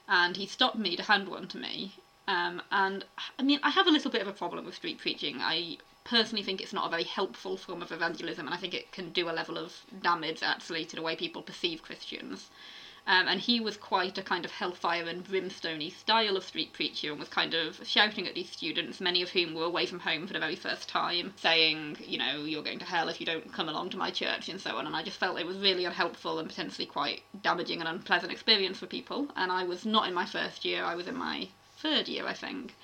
And 0.09 0.35
he 0.35 0.45
stopped 0.45 0.77
me 0.77 0.97
to 0.97 1.03
hand 1.03 1.29
one 1.29 1.47
to 1.47 1.57
me. 1.57 1.93
Um, 2.27 2.61
and 2.69 3.05
I 3.39 3.43
mean, 3.43 3.61
I 3.63 3.69
have 3.69 3.87
a 3.87 3.91
little 3.91 4.11
bit 4.11 4.21
of 4.21 4.27
a 4.27 4.33
problem 4.33 4.65
with 4.65 4.75
street 4.75 4.97
preaching. 4.97 5.37
I 5.39 5.77
personally 6.03 6.43
think 6.43 6.61
it's 6.61 6.73
not 6.73 6.87
a 6.87 6.89
very 6.89 7.03
helpful 7.03 7.57
form 7.57 7.81
of 7.81 7.91
evangelism, 7.91 8.45
and 8.45 8.53
I 8.53 8.57
think 8.57 8.73
it 8.73 8.91
can 8.91 9.11
do 9.11 9.29
a 9.29 9.31
level 9.31 9.57
of 9.57 9.73
damage 10.01 10.41
actually 10.43 10.85
to 10.85 10.95
the 10.95 11.01
way 11.01 11.15
people 11.15 11.41
perceive 11.41 11.83
Christians. 11.83 12.49
Um, 13.07 13.27
and 13.27 13.39
he 13.39 13.59
was 13.59 13.77
quite 13.77 14.19
a 14.19 14.21
kind 14.21 14.45
of 14.45 14.51
hellfire 14.51 15.07
and 15.07 15.23
brimstoney 15.23 15.89
style 15.89 16.37
of 16.37 16.43
street 16.43 16.71
preacher 16.71 17.09
and 17.09 17.19
was 17.19 17.29
kind 17.29 17.55
of 17.55 17.85
shouting 17.87 18.27
at 18.27 18.35
these 18.35 18.51
students, 18.51 19.01
many 19.01 19.23
of 19.23 19.29
whom 19.29 19.55
were 19.55 19.63
away 19.63 19.87
from 19.87 19.99
home 19.99 20.27
for 20.27 20.33
the 20.33 20.39
very 20.39 20.55
first 20.55 20.87
time, 20.87 21.33
saying, 21.37 21.97
you 22.05 22.19
know, 22.19 22.45
you're 22.45 22.61
going 22.61 22.77
to 22.79 22.85
hell 22.85 23.09
if 23.09 23.19
you 23.19 23.25
don't 23.25 23.51
come 23.51 23.69
along 23.69 23.89
to 23.89 23.97
my 23.97 24.11
church 24.11 24.49
and 24.49 24.61
so 24.61 24.77
on. 24.77 24.85
And 24.85 24.95
I 24.95 25.01
just 25.01 25.17
felt 25.17 25.39
it 25.39 25.47
was 25.47 25.57
really 25.57 25.85
unhelpful 25.85 26.37
and 26.37 26.47
potentially 26.47 26.85
quite 26.85 27.23
damaging 27.41 27.79
and 27.79 27.89
unpleasant 27.89 28.31
experience 28.31 28.77
for 28.77 28.85
people. 28.85 29.29
And 29.35 29.51
I 29.51 29.63
was 29.63 29.83
not 29.83 30.07
in 30.07 30.13
my 30.13 30.25
first 30.25 30.63
year, 30.63 30.83
I 30.83 30.93
was 30.93 31.07
in 31.07 31.17
my 31.17 31.47
third 31.77 32.07
year, 32.07 32.27
I 32.27 32.33
think. 32.33 32.75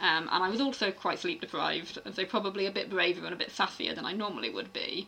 Um, 0.00 0.28
and 0.30 0.42
I 0.42 0.50
was 0.50 0.60
also 0.60 0.90
quite 0.90 1.18
sleep 1.18 1.40
deprived, 1.40 1.98
so 2.12 2.24
probably 2.24 2.66
a 2.66 2.70
bit 2.70 2.90
braver 2.90 3.24
and 3.24 3.34
a 3.34 3.38
bit 3.38 3.50
sassier 3.50 3.94
than 3.94 4.04
I 4.04 4.12
normally 4.12 4.50
would 4.50 4.72
be. 4.72 5.06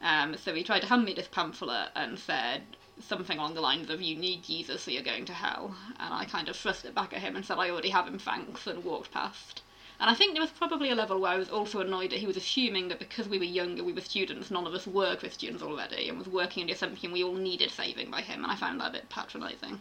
Um, 0.00 0.36
so 0.36 0.54
he 0.54 0.62
tried 0.62 0.80
to 0.80 0.86
hand 0.86 1.04
me 1.04 1.14
this 1.14 1.28
pamphlet 1.28 1.90
and 1.94 2.18
said 2.18 2.62
something 3.00 3.38
along 3.38 3.54
the 3.54 3.60
lines 3.60 3.90
of, 3.90 4.00
You 4.00 4.16
need 4.16 4.44
Jesus, 4.44 4.82
so 4.82 4.90
you're 4.90 5.02
going 5.02 5.24
to 5.26 5.32
hell. 5.32 5.76
And 5.98 6.14
I 6.14 6.24
kind 6.24 6.48
of 6.48 6.56
thrust 6.56 6.84
it 6.84 6.94
back 6.94 7.12
at 7.12 7.20
him 7.20 7.36
and 7.36 7.44
said, 7.44 7.58
I 7.58 7.70
already 7.70 7.90
have 7.90 8.06
him, 8.06 8.18
thanks, 8.18 8.66
and 8.66 8.84
walked 8.84 9.12
past. 9.12 9.62
And 10.00 10.10
I 10.10 10.14
think 10.14 10.32
there 10.32 10.42
was 10.42 10.50
probably 10.50 10.90
a 10.90 10.96
level 10.96 11.20
where 11.20 11.30
I 11.30 11.36
was 11.36 11.50
also 11.50 11.80
annoyed 11.80 12.10
that 12.10 12.18
he 12.18 12.26
was 12.26 12.36
assuming 12.36 12.88
that 12.88 12.98
because 12.98 13.28
we 13.28 13.38
were 13.38 13.44
younger, 13.44 13.84
we 13.84 13.92
were 13.92 14.00
students, 14.00 14.50
none 14.50 14.66
of 14.66 14.74
us 14.74 14.86
were 14.86 15.14
Christians 15.14 15.62
already, 15.62 16.08
and 16.08 16.18
was 16.18 16.28
working 16.28 16.62
in 16.62 16.66
the 16.66 16.72
assumption 16.72 17.12
we 17.12 17.22
all 17.22 17.34
needed 17.34 17.70
saving 17.70 18.10
by 18.10 18.20
him, 18.20 18.42
and 18.42 18.52
I 18.52 18.56
found 18.56 18.80
that 18.80 18.88
a 18.88 18.92
bit 18.92 19.08
patronising. 19.08 19.80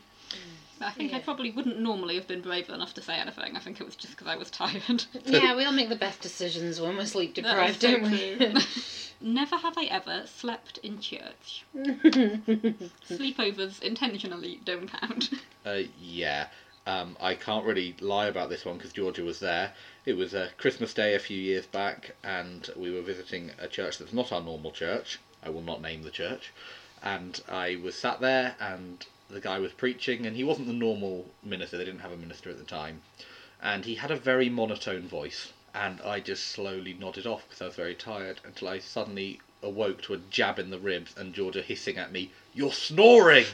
But 0.81 0.87
I 0.87 0.91
think 0.93 1.13
I 1.13 1.19
probably 1.19 1.51
wouldn't 1.51 1.79
normally 1.79 2.15
have 2.15 2.27
been 2.27 2.41
brave 2.41 2.67
enough 2.69 2.95
to 2.95 3.03
say 3.03 3.13
anything. 3.13 3.55
I 3.55 3.59
think 3.59 3.79
it 3.79 3.83
was 3.83 3.95
just 3.95 4.17
because 4.17 4.25
I 4.25 4.35
was 4.35 4.49
tired. 4.49 5.05
Yeah, 5.27 5.55
we 5.55 5.63
all 5.63 5.71
make 5.71 5.89
the 5.89 5.95
best 5.95 6.21
decisions 6.21 6.81
when 6.81 6.97
we're 6.97 7.05
sleep 7.05 7.35
deprived, 7.35 7.79
don't 7.81 8.01
we? 8.01 8.35
Never 9.21 9.57
have 9.57 9.77
I 9.77 9.83
ever 9.85 10.23
slept 10.25 10.79
in 10.79 10.99
church. 10.99 11.65
Sleepovers 13.07 13.83
intentionally 13.83 14.59
don't 14.65 14.91
count. 14.91 15.29
Uh, 15.63 15.81
yeah. 16.01 16.47
Um, 16.87 17.15
I 17.21 17.35
can't 17.35 17.63
really 17.63 17.95
lie 18.01 18.25
about 18.25 18.49
this 18.49 18.65
one 18.65 18.77
because 18.77 18.91
Georgia 18.91 19.23
was 19.23 19.39
there. 19.39 19.73
It 20.07 20.13
was 20.13 20.33
uh, 20.33 20.49
Christmas 20.57 20.95
Day 20.95 21.13
a 21.13 21.19
few 21.19 21.37
years 21.37 21.67
back, 21.67 22.15
and 22.23 22.67
we 22.75 22.89
were 22.89 23.03
visiting 23.03 23.51
a 23.59 23.67
church 23.67 23.99
that's 23.99 24.13
not 24.13 24.31
our 24.31 24.41
normal 24.41 24.71
church. 24.71 25.19
I 25.43 25.49
will 25.49 25.61
not 25.61 25.83
name 25.83 26.01
the 26.01 26.09
church. 26.09 26.51
And 27.03 27.39
I 27.47 27.79
was 27.83 27.93
sat 27.95 28.19
there, 28.19 28.55
and 28.59 29.05
the 29.31 29.41
guy 29.41 29.59
was 29.59 29.71
preaching, 29.73 30.25
and 30.25 30.35
he 30.35 30.43
wasn't 30.43 30.67
the 30.67 30.73
normal 30.73 31.25
minister. 31.43 31.77
They 31.77 31.85
didn't 31.85 32.01
have 32.01 32.11
a 32.11 32.17
minister 32.17 32.49
at 32.49 32.57
the 32.57 32.63
time, 32.65 33.01
and 33.61 33.85
he 33.85 33.95
had 33.95 34.11
a 34.11 34.15
very 34.15 34.49
monotone 34.49 35.07
voice. 35.07 35.53
And 35.73 36.01
I 36.01 36.19
just 36.19 36.47
slowly 36.49 36.93
nodded 36.93 37.25
off 37.25 37.45
because 37.47 37.61
I 37.61 37.65
was 37.65 37.75
very 37.75 37.95
tired 37.95 38.41
until 38.43 38.67
I 38.67 38.79
suddenly 38.79 39.39
awoke 39.63 40.01
to 40.03 40.13
a 40.13 40.17
jab 40.17 40.59
in 40.59 40.69
the 40.69 40.79
ribs 40.79 41.13
and 41.15 41.33
Georgia 41.33 41.61
hissing 41.61 41.97
at 41.97 42.11
me, 42.11 42.29
"You're 42.53 42.73
snoring!" 42.73 43.45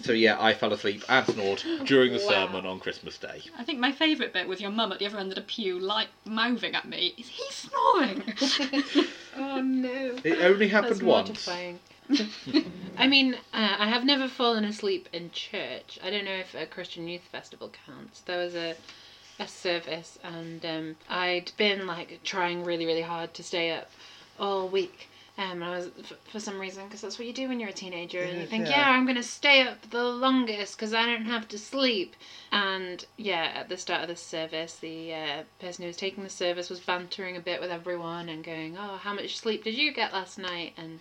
So 0.00 0.12
yeah, 0.12 0.36
I 0.38 0.52
fell 0.52 0.72
asleep 0.72 1.02
and 1.08 1.26
snored 1.26 1.62
during 1.84 2.12
the 2.12 2.18
Wow. 2.18 2.46
sermon 2.46 2.66
on 2.66 2.80
Christmas 2.80 3.16
Day. 3.16 3.42
I 3.56 3.64
think 3.64 3.78
my 3.78 3.92
favourite 3.92 4.32
bit 4.32 4.48
was 4.48 4.60
your 4.60 4.70
mum 4.70 4.92
at 4.92 4.98
the 4.98 5.06
other 5.06 5.18
end 5.18 5.30
of 5.30 5.36
the 5.36 5.40
pew, 5.42 5.78
like 5.78 6.08
mouthing 6.26 6.74
at 6.74 6.84
me, 6.84 7.14
"Is 7.16 7.28
he 7.28 7.44
snoring?" 7.50 8.22
oh 9.36 9.60
no. 9.62 10.18
It 10.24 10.40
only 10.42 10.68
happened 10.68 11.00
That's 11.00 11.02
once. 11.02 11.28
mortifying. 11.28 11.80
I 12.98 13.06
mean, 13.06 13.34
uh, 13.52 13.76
I 13.78 13.88
have 13.88 14.04
never 14.04 14.28
fallen 14.28 14.64
asleep 14.64 15.08
in 15.12 15.30
church. 15.30 15.98
I 16.02 16.10
don't 16.10 16.24
know 16.24 16.32
if 16.32 16.54
a 16.54 16.66
Christian 16.66 17.08
youth 17.08 17.22
festival 17.22 17.72
counts. 17.86 18.20
There 18.20 18.38
was 18.38 18.54
a 18.54 18.76
a 19.40 19.48
service, 19.48 20.18
and 20.22 20.64
um, 20.64 20.96
I'd 21.08 21.50
been 21.56 21.86
like 21.86 22.20
trying 22.22 22.64
really, 22.64 22.86
really 22.86 23.02
hard 23.02 23.34
to 23.34 23.42
stay 23.42 23.72
up 23.72 23.90
all 24.38 24.68
week. 24.68 25.08
Um, 25.36 25.64
I 25.64 25.70
was 25.76 25.90
f- 25.98 26.12
for 26.30 26.38
some 26.38 26.60
reason 26.60 26.84
because 26.84 27.00
that's 27.00 27.18
what 27.18 27.26
you 27.26 27.32
do 27.32 27.48
when 27.48 27.58
you're 27.58 27.70
a 27.70 27.72
teenager, 27.72 28.22
and 28.22 28.40
you 28.40 28.46
think, 28.46 28.68
yeah. 28.68 28.82
yeah, 28.82 28.90
I'm 28.90 29.04
gonna 29.04 29.24
stay 29.24 29.62
up 29.62 29.90
the 29.90 30.04
longest 30.04 30.76
because 30.76 30.94
I 30.94 31.06
don't 31.06 31.24
have 31.24 31.48
to 31.48 31.58
sleep. 31.58 32.14
And 32.52 33.04
yeah, 33.16 33.50
at 33.56 33.68
the 33.68 33.76
start 33.76 34.02
of 34.02 34.08
the 34.08 34.14
service, 34.14 34.76
the 34.76 35.12
uh, 35.12 35.42
person 35.58 35.82
who 35.82 35.88
was 35.88 35.96
taking 35.96 36.22
the 36.22 36.30
service 36.30 36.70
was 36.70 36.78
bantering 36.78 37.36
a 37.36 37.40
bit 37.40 37.60
with 37.60 37.72
everyone 37.72 38.28
and 38.28 38.44
going, 38.44 38.76
"Oh, 38.78 38.98
how 38.98 39.14
much 39.14 39.36
sleep 39.36 39.64
did 39.64 39.74
you 39.74 39.92
get 39.92 40.12
last 40.12 40.38
night?" 40.38 40.74
and 40.76 41.00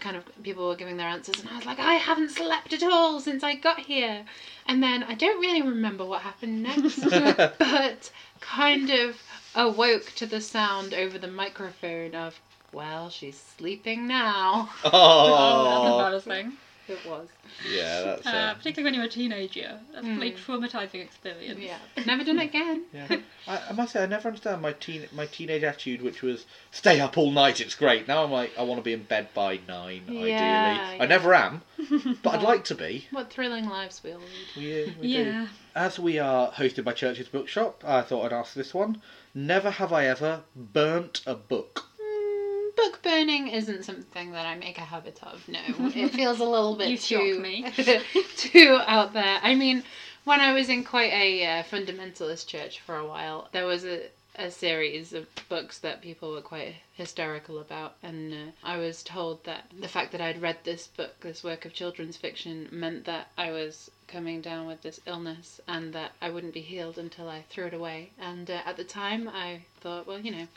kind 0.00 0.16
of 0.16 0.24
people 0.42 0.68
were 0.68 0.76
giving 0.76 0.96
their 0.96 1.08
answers, 1.08 1.40
and 1.40 1.48
I 1.48 1.56
was 1.56 1.66
like, 1.66 1.78
I 1.78 1.94
haven't 1.94 2.30
slept 2.30 2.72
at 2.72 2.82
all 2.82 3.20
since 3.20 3.42
I 3.42 3.54
got 3.54 3.80
here. 3.80 4.24
And 4.66 4.82
then 4.82 5.02
I 5.02 5.14
don't 5.14 5.40
really 5.40 5.62
remember 5.62 6.04
what 6.04 6.22
happened 6.22 6.62
next, 6.62 7.00
but 7.58 8.10
kind 8.40 8.90
of 8.90 9.20
awoke 9.54 10.12
to 10.16 10.26
the 10.26 10.40
sound 10.40 10.92
over 10.92 11.18
the 11.18 11.28
microphone 11.28 12.14
of, 12.14 12.38
well, 12.72 13.10
she's 13.10 13.42
sleeping 13.56 14.06
now. 14.06 14.70
Oh, 14.84 15.64
that's 16.12 16.26
embarrassing. 16.26 16.52
It 16.88 16.98
was. 17.04 17.28
yeah, 17.68 18.02
that's 18.02 18.26
Uh, 18.26 18.30
uh, 18.30 18.54
particularly 18.54 18.84
when 18.84 18.94
you're 18.94 19.04
a 19.08 19.12
teenager. 19.12 19.78
That's 19.92 20.06
a 20.06 20.10
really 20.10 20.32
Mm. 20.32 20.36
traumatising 20.38 21.02
experience. 21.02 21.58
Yeah. 21.60 21.78
Never 22.06 22.22
done 22.24 22.38
it 22.38 22.44
again. 22.44 22.84
yeah. 22.92 23.16
I, 23.48 23.60
I 23.70 23.72
must 23.72 23.92
say, 23.92 24.02
I 24.02 24.06
never 24.06 24.28
understand 24.28 24.62
my 24.62 24.72
teen 24.72 25.06
my 25.12 25.26
teenage 25.26 25.62
attitude, 25.64 26.02
which 26.02 26.22
was 26.22 26.46
stay 26.70 27.00
up 27.00 27.16
all 27.18 27.30
night. 27.32 27.60
It's 27.60 27.74
great. 27.74 28.06
Now 28.08 28.22
I'm 28.24 28.30
like, 28.30 28.52
I 28.58 28.62
want 28.62 28.78
to 28.78 28.82
be 28.84 28.92
in 28.92 29.02
bed 29.04 29.28
by 29.34 29.58
nine, 29.68 30.02
Yeah, 30.06 30.12
ideally. 30.20 30.30
yeah. 30.30 30.96
I 31.00 31.06
never 31.06 31.34
am, 31.34 31.62
but 32.22 32.34
I'd 32.34 32.42
like 32.42 32.64
to 32.66 32.74
be. 32.74 33.06
What 33.10 33.30
thrilling 33.30 33.68
lives 33.68 34.00
we 34.04 34.12
all 34.12 34.20
lead. 34.20 34.56
We, 34.56 34.94
we 35.00 35.14
do. 35.16 35.24
Yeah. 35.24 35.46
As 35.74 35.98
we 35.98 36.18
are 36.18 36.50
hosted 36.52 36.84
by 36.84 36.92
Church's 36.92 37.28
Bookshop, 37.28 37.82
I 37.86 38.02
thought 38.02 38.24
I'd 38.26 38.32
ask 38.32 38.54
this 38.54 38.72
one. 38.72 39.02
Never 39.34 39.70
have 39.70 39.92
I 39.92 40.06
ever 40.06 40.42
burnt 40.54 41.20
a 41.26 41.34
book. 41.34 41.84
Book 42.76 43.02
burning 43.02 43.48
isn't 43.48 43.84
something 43.84 44.32
that 44.32 44.46
I 44.46 44.54
make 44.56 44.78
a 44.78 44.82
habit 44.82 45.18
of. 45.22 45.48
No, 45.48 45.60
it 45.68 46.10
feels 46.10 46.40
a 46.40 46.44
little 46.44 46.76
bit 46.76 47.00
too 47.00 47.40
too 48.36 48.78
out 48.86 49.12
there. 49.12 49.40
I 49.42 49.54
mean, 49.54 49.82
when 50.24 50.40
I 50.40 50.52
was 50.52 50.68
in 50.68 50.84
quite 50.84 51.12
a 51.12 51.46
uh, 51.46 51.62
fundamentalist 51.64 52.46
church 52.46 52.80
for 52.80 52.96
a 52.96 53.06
while, 53.06 53.48
there 53.52 53.66
was 53.66 53.84
a 53.84 54.02
a 54.38 54.50
series 54.50 55.14
of 55.14 55.26
books 55.48 55.78
that 55.78 56.02
people 56.02 56.30
were 56.30 56.42
quite 56.42 56.74
hysterical 56.92 57.58
about, 57.58 57.96
and 58.02 58.34
uh, 58.34 58.52
I 58.62 58.76
was 58.76 59.02
told 59.02 59.42
that 59.44 59.64
the 59.80 59.88
fact 59.88 60.12
that 60.12 60.20
I'd 60.20 60.42
read 60.42 60.58
this 60.62 60.88
book, 60.88 61.20
this 61.20 61.42
work 61.42 61.64
of 61.64 61.72
children's 61.72 62.18
fiction, 62.18 62.68
meant 62.70 63.06
that 63.06 63.28
I 63.38 63.50
was 63.50 63.90
coming 64.08 64.42
down 64.42 64.66
with 64.66 64.82
this 64.82 65.00
illness 65.06 65.60
and 65.66 65.94
that 65.94 66.12
I 66.20 66.28
wouldn't 66.28 66.52
be 66.52 66.60
healed 66.60 66.98
until 66.98 67.30
I 67.30 67.44
threw 67.48 67.64
it 67.66 67.74
away. 67.74 68.10
And 68.18 68.50
uh, 68.50 68.60
at 68.66 68.76
the 68.76 68.84
time, 68.84 69.26
I 69.26 69.62
thought, 69.80 70.06
well, 70.06 70.20
you 70.20 70.32
know, 70.32 70.48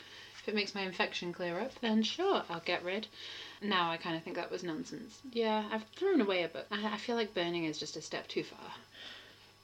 if 0.42 0.48
it 0.48 0.54
makes 0.54 0.74
my 0.74 0.82
infection 0.82 1.32
clear 1.32 1.60
up, 1.60 1.72
then 1.80 2.02
sure, 2.02 2.42
I'll 2.48 2.60
get 2.60 2.84
rid. 2.84 3.06
Now 3.62 3.90
I 3.90 3.96
kind 3.96 4.16
of 4.16 4.22
think 4.22 4.36
that 4.36 4.50
was 4.50 4.62
nonsense. 4.62 5.20
Yeah, 5.32 5.68
I've 5.70 5.84
thrown 5.96 6.20
away 6.20 6.42
a 6.42 6.48
book. 6.48 6.66
I, 6.70 6.94
I 6.94 6.96
feel 6.96 7.16
like 7.16 7.34
burning 7.34 7.64
is 7.64 7.78
just 7.78 7.96
a 7.96 8.02
step 8.02 8.26
too 8.28 8.42
far. 8.42 8.72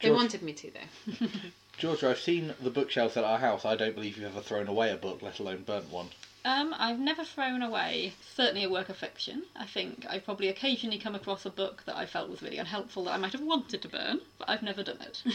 They 0.02 0.10
wanted 0.10 0.42
me 0.42 0.52
to, 0.52 0.70
though. 0.70 1.26
Georgia, 1.78 2.10
I've 2.10 2.18
seen 2.18 2.54
the 2.60 2.70
bookshelves 2.70 3.16
at 3.16 3.24
our 3.24 3.38
house. 3.38 3.64
I 3.64 3.76
don't 3.76 3.94
believe 3.94 4.16
you've 4.16 4.26
ever 4.26 4.42
thrown 4.42 4.68
away 4.68 4.90
a 4.92 4.96
book, 4.96 5.22
let 5.22 5.38
alone 5.38 5.62
burnt 5.62 5.90
one. 5.90 6.08
Um, 6.44 6.74
I've 6.78 6.98
never 6.98 7.24
thrown 7.24 7.62
away 7.62 8.12
certainly 8.34 8.62
a 8.62 8.70
work 8.70 8.88
of 8.88 8.96
fiction. 8.96 9.44
I 9.56 9.66
think 9.66 10.06
I've 10.08 10.24
probably 10.24 10.48
occasionally 10.48 10.98
come 10.98 11.14
across 11.14 11.44
a 11.44 11.50
book 11.50 11.82
that 11.86 11.96
I 11.96 12.06
felt 12.06 12.30
was 12.30 12.42
really 12.42 12.58
unhelpful 12.58 13.04
that 13.04 13.14
I 13.14 13.16
might 13.16 13.32
have 13.32 13.40
wanted 13.40 13.82
to 13.82 13.88
burn, 13.88 14.20
but 14.38 14.48
I've 14.48 14.62
never 14.62 14.82
done 14.82 15.00
it. 15.00 15.22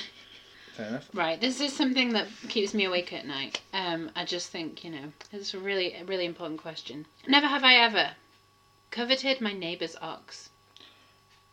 Fair 0.76 0.88
enough. 0.88 1.10
Right, 1.14 1.40
this 1.40 1.60
is 1.60 1.74
something 1.74 2.14
that 2.14 2.28
keeps 2.48 2.74
me 2.74 2.86
awake 2.86 3.12
at 3.12 3.26
night. 3.26 3.62
Um, 3.74 4.10
I 4.16 4.26
just 4.26 4.50
think, 4.50 4.84
you 4.84 4.92
know, 4.92 5.12
it's 5.34 5.54
a 5.54 5.60
really, 5.60 5.94
a 5.96 6.06
really 6.06 6.26
important 6.26 6.62
question. 6.62 7.06
Never 7.28 7.48
have 7.48 7.64
I 7.64 7.76
ever 7.76 8.12
coveted 8.90 9.42
my 9.42 9.54
neighbour's 9.54 9.96
ox. 10.02 10.50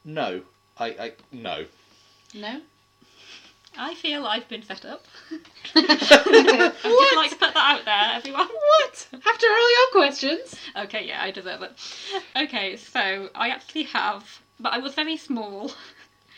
No, 0.04 0.42
I, 0.78 0.87
I 0.87 1.12
no. 1.33 1.64
No? 2.35 2.61
I 3.76 3.94
feel 3.94 4.26
I've 4.26 4.48
been 4.48 4.62
fed 4.62 4.87
up. 4.87 5.04
I'd 5.74 5.88
just 5.88 7.16
like 7.16 7.31
to 7.31 7.37
put 7.37 7.54
that 7.54 7.78
out 7.78 7.85
there, 7.85 8.11
everyone. 8.14 8.48
What? 8.48 9.09
After 9.12 9.46
all 9.46 9.70
your 9.70 9.90
questions? 9.92 10.54
Okay, 10.76 11.07
yeah, 11.07 11.22
I 11.22 11.31
deserve 11.31 11.62
it. 11.62 11.72
Okay, 12.37 12.76
so 12.76 13.28
I 13.35 13.50
actually 13.50 13.85
have, 13.85 14.40
but 14.59 14.72
I 14.72 14.78
was 14.78 14.94
very 14.94 15.16
small. 15.16 15.72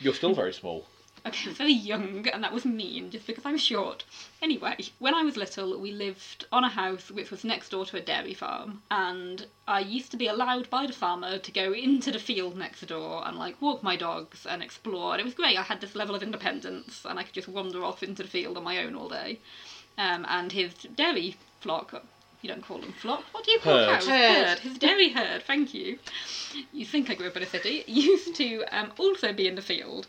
You're 0.00 0.14
still 0.14 0.34
very 0.34 0.52
small. 0.52 0.86
Okay, 1.26 1.44
I 1.44 1.48
was 1.48 1.58
very 1.58 1.72
young, 1.72 2.26
and 2.28 2.42
that 2.42 2.52
was 2.52 2.64
mean 2.64 3.10
just 3.10 3.26
because 3.26 3.44
I'm 3.44 3.58
short. 3.58 4.04
Anyway, 4.40 4.76
when 4.98 5.14
I 5.14 5.22
was 5.22 5.36
little, 5.36 5.78
we 5.78 5.92
lived 5.92 6.46
on 6.50 6.64
a 6.64 6.68
house 6.68 7.10
which 7.10 7.30
was 7.30 7.44
next 7.44 7.70
door 7.70 7.84
to 7.86 7.98
a 7.98 8.00
dairy 8.00 8.32
farm, 8.32 8.82
and 8.90 9.46
I 9.68 9.80
used 9.80 10.10
to 10.12 10.16
be 10.16 10.28
allowed 10.28 10.70
by 10.70 10.86
the 10.86 10.94
farmer 10.94 11.38
to 11.38 11.52
go 11.52 11.72
into 11.72 12.10
the 12.10 12.18
field 12.18 12.56
next 12.56 12.86
door 12.86 13.26
and 13.26 13.36
like 13.38 13.60
walk 13.60 13.82
my 13.82 13.96
dogs 13.96 14.46
and 14.46 14.62
explore. 14.62 15.12
And 15.12 15.20
it 15.20 15.24
was 15.24 15.34
great. 15.34 15.58
I 15.58 15.62
had 15.62 15.80
this 15.80 15.94
level 15.94 16.14
of 16.14 16.22
independence, 16.22 17.04
and 17.04 17.18
I 17.18 17.24
could 17.24 17.34
just 17.34 17.48
wander 17.48 17.84
off 17.84 18.02
into 18.02 18.22
the 18.22 18.28
field 18.28 18.56
on 18.56 18.64
my 18.64 18.78
own 18.78 18.94
all 18.94 19.08
day. 19.08 19.40
Um, 19.98 20.24
and 20.28 20.50
his 20.52 20.72
dairy 20.74 21.36
flock. 21.60 22.02
You 22.42 22.48
don't 22.48 22.64
call 22.64 22.78
them 22.78 22.92
flock. 22.92 23.24
What 23.32 23.44
do 23.44 23.50
you 23.50 23.60
call 23.60 23.76
Herd. 23.76 24.00
cows? 24.00 24.08
Herd. 24.08 24.58
His 24.60 24.78
dairy 24.78 25.10
herd. 25.10 25.42
Thank 25.42 25.74
you. 25.74 25.98
You 26.72 26.86
think 26.86 27.10
I 27.10 27.14
grew 27.14 27.26
up 27.26 27.36
in 27.36 27.42
a 27.42 27.46
city? 27.46 27.84
Used 27.86 28.34
to 28.36 28.64
um, 28.72 28.92
also 28.98 29.34
be 29.34 29.46
in 29.46 29.56
the 29.56 29.62
field. 29.62 30.06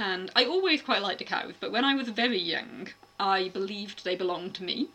And 0.00 0.30
I 0.36 0.44
always 0.44 0.80
quite 0.80 1.02
liked 1.02 1.18
the 1.18 1.24
cows, 1.24 1.54
but 1.58 1.72
when 1.72 1.84
I 1.84 1.96
was 1.96 2.08
very 2.08 2.38
young, 2.38 2.88
I 3.18 3.48
believed 3.48 4.04
they 4.04 4.14
belonged 4.14 4.54
to 4.54 4.62
me. 4.62 4.90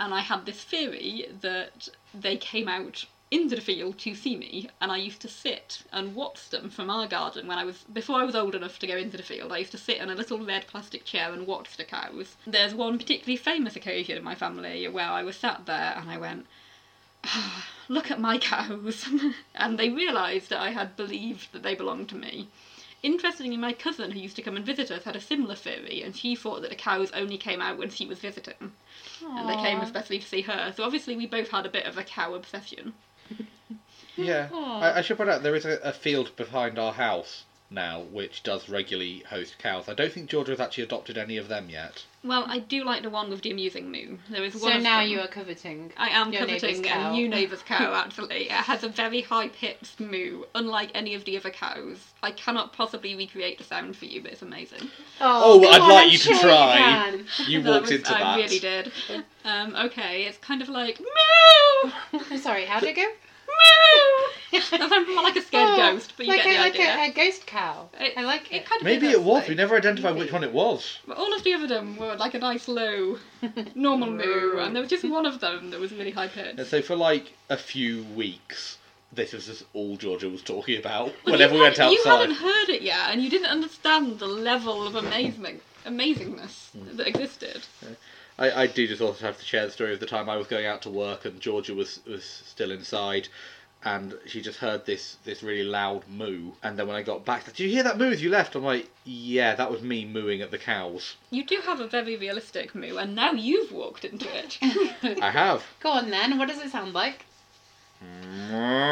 And 0.00 0.12
I 0.12 0.22
had 0.22 0.44
this 0.44 0.64
theory 0.64 1.26
that 1.40 1.88
they 2.12 2.36
came 2.36 2.66
out 2.66 3.04
into 3.30 3.54
the 3.54 3.60
field 3.60 4.00
to 4.00 4.14
see 4.16 4.34
me, 4.34 4.68
and 4.80 4.90
I 4.90 4.96
used 4.96 5.20
to 5.20 5.28
sit 5.28 5.82
and 5.92 6.16
watch 6.16 6.48
them 6.48 6.68
from 6.68 6.90
our 6.90 7.06
garden 7.06 7.46
when 7.46 7.58
I 7.58 7.64
was 7.64 7.84
before 7.92 8.18
I 8.18 8.24
was 8.24 8.34
old 8.34 8.56
enough 8.56 8.80
to 8.80 8.88
go 8.88 8.96
into 8.96 9.16
the 9.16 9.22
field. 9.22 9.52
I 9.52 9.58
used 9.58 9.70
to 9.70 9.78
sit 9.78 9.98
in 9.98 10.10
a 10.10 10.16
little 10.16 10.44
red 10.44 10.66
plastic 10.66 11.04
chair 11.04 11.32
and 11.32 11.46
watch 11.46 11.76
the 11.76 11.84
cows. 11.84 12.34
There's 12.44 12.74
one 12.74 12.98
particularly 12.98 13.36
famous 13.36 13.76
occasion 13.76 14.16
in 14.16 14.24
my 14.24 14.34
family 14.34 14.88
where 14.88 15.10
I 15.10 15.22
was 15.22 15.36
sat 15.36 15.66
there 15.66 15.94
and 15.96 16.10
I 16.10 16.18
went, 16.18 16.46
"Ah, 17.22 17.68
"Look 17.88 18.10
at 18.10 18.18
my 18.18 18.36
cows," 18.36 19.08
and 19.54 19.78
they 19.78 19.90
realised 19.90 20.48
that 20.48 20.60
I 20.60 20.70
had 20.70 20.96
believed 20.96 21.52
that 21.52 21.62
they 21.62 21.76
belonged 21.76 22.08
to 22.08 22.16
me. 22.16 22.48
Interestingly, 23.02 23.56
my 23.56 23.72
cousin 23.72 24.10
who 24.10 24.20
used 24.20 24.36
to 24.36 24.42
come 24.42 24.56
and 24.56 24.64
visit 24.64 24.90
us 24.90 25.04
had 25.04 25.16
a 25.16 25.20
similar 25.20 25.54
theory, 25.54 26.02
and 26.02 26.14
she 26.14 26.36
thought 26.36 26.60
that 26.60 26.70
the 26.70 26.76
cows 26.76 27.10
only 27.12 27.38
came 27.38 27.62
out 27.62 27.78
when 27.78 27.88
she 27.88 28.06
was 28.06 28.18
visiting, 28.18 28.72
and 29.22 29.48
they 29.48 29.56
came 29.56 29.80
especially 29.80 30.18
to 30.18 30.26
see 30.26 30.42
her. 30.42 30.72
So 30.76 30.84
obviously, 30.84 31.16
we 31.16 31.26
both 31.26 31.48
had 31.48 31.64
a 31.64 31.70
bit 31.70 31.86
of 31.86 31.96
a 31.96 32.04
cow 32.04 32.34
obsession. 32.34 32.92
Yeah. 34.16 34.48
I, 34.52 34.98
I 34.98 35.00
should 35.02 35.16
point 35.16 35.30
out 35.30 35.42
there 35.42 35.54
is 35.54 35.64
a, 35.64 35.78
a 35.82 35.92
field 35.92 36.36
behind 36.36 36.78
our 36.78 36.92
house 36.92 37.44
now 37.70 38.00
which 38.00 38.42
does 38.42 38.68
regularly 38.68 39.22
host 39.30 39.56
cows. 39.58 39.88
I 39.88 39.94
don't 39.94 40.12
think 40.12 40.28
Georgia 40.28 40.52
has 40.52 40.60
actually 40.60 40.84
adopted 40.84 41.16
any 41.16 41.36
of 41.36 41.48
them 41.48 41.70
yet. 41.70 42.04
Well, 42.22 42.44
I 42.48 42.58
do 42.58 42.84
like 42.84 43.02
the 43.02 43.08
one 43.10 43.30
with 43.30 43.40
the 43.42 43.50
amusing 43.50 43.90
moo. 43.90 44.18
There 44.28 44.44
is 44.44 44.54
one. 44.54 44.72
So 44.72 44.78
now 44.78 45.00
them. 45.00 45.08
you 45.08 45.20
are 45.20 45.28
coveting. 45.28 45.90
I 45.96 46.08
am 46.10 46.32
your 46.32 46.42
neighbour's 46.46 46.60
coveting 46.62 46.82
cow. 46.82 47.10
a 47.10 47.12
new 47.12 47.28
neighbour's 47.36 47.62
cow, 47.62 47.94
actually. 47.94 48.44
It 48.44 48.50
has 48.50 48.82
a 48.84 48.88
very 48.88 49.22
high 49.22 49.48
pitched 49.48 50.00
moo, 50.00 50.42
unlike 50.54 50.90
any 50.94 51.14
of 51.14 51.24
the 51.24 51.38
other 51.38 51.50
cows. 51.50 51.98
I 52.22 52.32
cannot 52.32 52.72
possibly 52.74 53.14
recreate 53.16 53.56
the 53.58 53.64
sound 53.64 53.96
for 53.96 54.04
you, 54.04 54.20
but 54.20 54.32
it's 54.32 54.42
amazing. 54.42 54.90
Oh, 55.20 55.60
go 55.60 55.70
I'd 55.70 55.80
on, 55.80 55.88
like 55.88 56.04
I'm 56.06 56.10
you 56.10 56.18
to 56.18 56.24
sure 56.24 56.40
try. 56.40 56.76
can. 56.76 57.26
You 57.46 57.62
walked 57.62 57.82
was- 57.82 57.92
into 57.92 58.14
I 58.14 58.18
that. 58.18 58.26
I 58.26 58.36
really 58.36 58.58
did. 58.58 58.92
Um, 59.42 59.74
okay, 59.74 60.24
it's 60.24 60.36
kind 60.36 60.60
of 60.60 60.68
like 60.68 61.00
moo! 61.00 61.90
I'm 62.30 62.36
sorry, 62.36 62.66
How 62.66 62.78
did 62.78 62.90
it 62.90 62.96
go? 62.96 63.06
Moo! 63.60 64.58
That 64.78 64.88
sounds 64.90 65.08
more 65.08 65.22
like 65.22 65.36
a 65.36 65.42
scared 65.42 65.68
Oh, 65.70 65.76
ghost, 65.76 66.14
but 66.16 66.26
you 66.26 66.32
like 66.32 66.42
get 66.42 66.50
a, 66.50 66.56
the 66.56 66.58
like 66.62 66.74
idea. 66.74 66.96
A, 66.96 67.10
a 67.10 67.12
ghost 67.12 67.46
cow. 67.46 67.88
It- 68.00 68.14
I 68.16 68.22
like 68.22 68.52
It 68.52 68.56
it. 68.56 68.66
kind 68.66 68.80
of 68.80 68.84
Maybe 68.84 69.06
it 69.08 69.22
was. 69.22 69.38
actually. 69.40 69.54
We 69.54 69.58
never 69.58 69.76
identified 69.76 70.16
which 70.16 70.32
one 70.32 70.42
it 70.44 70.52
was. 70.52 70.98
But 71.06 71.18
all 71.18 71.32
of 71.34 71.42
the 71.44 71.52
other 71.54 71.66
them 71.68 71.96
were 71.96 72.16
like 72.16 72.34
a 72.34 72.38
nice 72.38 72.66
low, 72.68 73.18
normal 73.74 74.10
moo, 74.10 74.58
and 74.58 74.74
there 74.74 74.82
was 74.82 74.90
just 74.90 75.04
one 75.04 75.26
of 75.26 75.40
them 75.40 75.70
that 75.70 75.78
was 75.80 75.92
really 75.92 76.10
high 76.10 76.28
pitched. 76.28 76.58
And 76.58 76.66
so 76.66 76.82
for 76.82 76.96
like 76.96 77.32
a 77.48 77.56
few 77.56 78.02
weeks, 78.16 78.78
this 79.12 79.32
was 79.32 79.46
just 79.46 79.64
all 79.72 79.96
Georgia 79.96 80.28
was 80.28 80.42
talking 80.42 80.78
about 80.78 81.06
Well, 81.24 81.32
whenever 81.34 81.54
you 81.54 81.60
we 81.60 81.64
went 81.66 81.78
outside. 81.78 81.92
You 81.92 82.02
hadn't 82.04 82.36
heard 82.36 82.68
it 82.70 82.82
yet, 82.82 83.10
and 83.10 83.22
you 83.22 83.30
didn't 83.30 83.48
understand 83.50 84.18
the 84.18 84.26
level 84.26 84.86
of 84.86 84.94
amazement, 84.96 85.62
amazingness 85.86 86.70
Hmm. 86.72 86.96
that 86.96 87.06
existed. 87.06 87.62
I, 88.40 88.62
I 88.62 88.66
do 88.66 88.88
just 88.88 89.02
also 89.02 89.26
have 89.26 89.38
to 89.38 89.44
share 89.44 89.66
the 89.66 89.72
story 89.72 89.92
of 89.92 90.00
the 90.00 90.06
time 90.06 90.30
I 90.30 90.36
was 90.38 90.48
going 90.48 90.66
out 90.66 90.82
to 90.82 90.90
work 90.90 91.26
and 91.26 91.40
Georgia 91.40 91.74
was, 91.74 92.00
was 92.06 92.24
still 92.24 92.72
inside. 92.72 93.28
And 93.82 94.14
she 94.26 94.42
just 94.42 94.58
heard 94.58 94.84
this, 94.84 95.16
this 95.24 95.42
really 95.42 95.64
loud 95.64 96.04
moo. 96.08 96.52
And 96.62 96.78
then 96.78 96.86
when 96.86 96.96
I 96.96 97.02
got 97.02 97.24
back, 97.24 97.44
did 97.46 97.58
you 97.58 97.68
hear 97.68 97.82
that 97.82 97.96
moo 97.96 98.10
as 98.10 98.22
you 98.22 98.28
left? 98.28 98.54
I'm 98.54 98.62
like, 98.64 98.90
yeah, 99.04 99.54
that 99.54 99.70
was 99.70 99.80
me 99.80 100.04
mooing 100.04 100.42
at 100.42 100.50
the 100.50 100.58
cows. 100.58 101.16
You 101.30 101.44
do 101.44 101.60
have 101.64 101.80
a 101.80 101.86
very 101.86 102.14
realistic 102.16 102.74
moo, 102.74 102.98
and 102.98 103.14
now 103.14 103.32
you've 103.32 103.72
walked 103.72 104.04
into 104.04 104.28
it. 104.36 104.58
I 105.22 105.30
have. 105.30 105.64
Go 105.80 105.92
on 105.92 106.10
then. 106.10 106.36
What 106.36 106.48
does 106.48 106.60
it 106.60 106.70
sound 106.70 106.92
like? 106.92 107.24
Mm-hmm. 108.04 108.90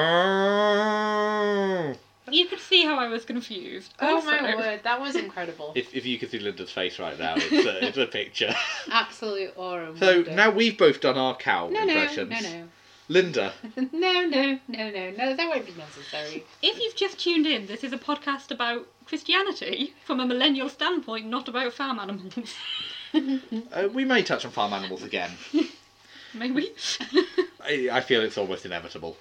You 2.33 2.47
could 2.47 2.61
see 2.61 2.85
how 2.85 2.97
I 2.99 3.09
was 3.09 3.25
confused. 3.25 3.93
Oh 4.01 4.23
my 4.23 4.55
word, 4.55 4.81
that 4.85 5.01
was 5.01 5.17
incredible. 5.17 5.73
If, 5.75 5.95
if 5.95 6.07
you 6.07 6.19
could 6.19 6.31
see 6.31 6.39
Linda's 6.39 6.71
face 6.71 6.99
right 6.99 7.19
now, 7.19 7.35
it's 7.37 7.67
a, 7.67 7.87
it's 7.87 7.97
a 7.99 8.07
picture. 8.07 8.55
Absolute 8.93 9.53
aura. 9.57 9.95
So 9.99 10.17
wonder. 10.17 10.31
now 10.33 10.51
we've 10.51 10.77
both 10.79 11.01
done 11.01 11.17
our 11.19 11.37
cow 11.37 11.69
No, 11.69 11.85
no, 11.85 11.93
impressions. 11.93 12.31
no, 12.31 12.41
no. 12.41 12.69
Linda, 13.11 13.55
no, 13.77 13.83
no, 13.93 14.27
no, 14.27 14.59
no, 14.69 15.11
no, 15.11 15.35
that 15.35 15.49
won't 15.49 15.65
be 15.65 15.73
necessary. 15.73 16.45
If 16.63 16.79
you've 16.79 16.95
just 16.95 17.19
tuned 17.19 17.47
in, 17.47 17.67
this 17.67 17.83
is 17.83 17.93
a 17.95 17.99
podcast 17.99 18.51
about 18.51 18.87
Christianity 19.07 19.95
from 20.05 20.21
a 20.21 20.27
millennial 20.27 20.69
standpoint, 20.69 21.25
not 21.27 21.49
about 21.49 21.73
farm 21.73 21.99
animals. 21.99 22.35
uh, 23.73 23.89
we 23.95 24.05
may 24.05 24.23
touch 24.23 24.45
on 24.45 24.51
farm 24.51 24.75
animals 24.75 25.03
again. 25.03 25.31
Maybe. 26.35 26.69
I, 27.65 27.89
I 27.91 28.01
feel 28.03 28.21
it's 28.21 28.37
almost 28.37 28.67
inevitable. 28.67 29.17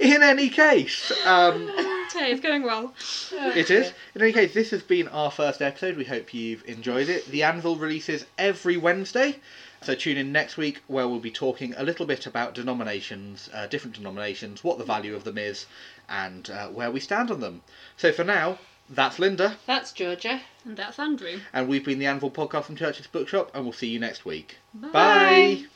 In 0.00 0.22
any 0.22 0.48
case, 0.48 1.12
um, 1.26 1.68
okay, 2.08 2.32
it's 2.32 2.40
going 2.40 2.62
well. 2.62 2.94
it 3.32 3.70
is. 3.70 3.92
In 4.14 4.22
any 4.22 4.32
case, 4.32 4.54
this 4.54 4.70
has 4.70 4.82
been 4.82 5.08
our 5.08 5.30
first 5.30 5.60
episode. 5.60 5.96
We 5.98 6.04
hope 6.04 6.32
you've 6.32 6.64
enjoyed 6.66 7.08
it. 7.10 7.26
The 7.26 7.42
Anvil 7.42 7.76
releases 7.76 8.24
every 8.38 8.78
Wednesday, 8.78 9.36
so 9.82 9.94
tune 9.94 10.16
in 10.16 10.32
next 10.32 10.56
week 10.56 10.80
where 10.86 11.06
we'll 11.06 11.20
be 11.20 11.30
talking 11.30 11.74
a 11.76 11.82
little 11.82 12.06
bit 12.06 12.26
about 12.26 12.54
denominations, 12.54 13.50
uh, 13.52 13.66
different 13.66 13.94
denominations, 13.96 14.64
what 14.64 14.78
the 14.78 14.84
value 14.84 15.14
of 15.14 15.24
them 15.24 15.36
is, 15.36 15.66
and 16.08 16.48
uh, 16.48 16.68
where 16.68 16.90
we 16.90 16.98
stand 16.98 17.30
on 17.30 17.40
them. 17.40 17.60
So 17.98 18.10
for 18.10 18.24
now, 18.24 18.58
that's 18.88 19.18
Linda, 19.18 19.56
That's 19.66 19.92
Georgia. 19.92 20.40
And 20.64 20.76
that's 20.76 20.98
Andrew. 20.98 21.38
and 21.52 21.68
we've 21.68 21.84
been 21.84 21.98
the 21.98 22.06
Anvil 22.06 22.30
podcast 22.30 22.64
from 22.64 22.76
Church's 22.76 23.06
Bookshop, 23.06 23.50
and 23.54 23.64
we'll 23.64 23.72
see 23.74 23.88
you 23.88 23.98
next 24.00 24.24
week. 24.24 24.56
Bye. 24.74 25.66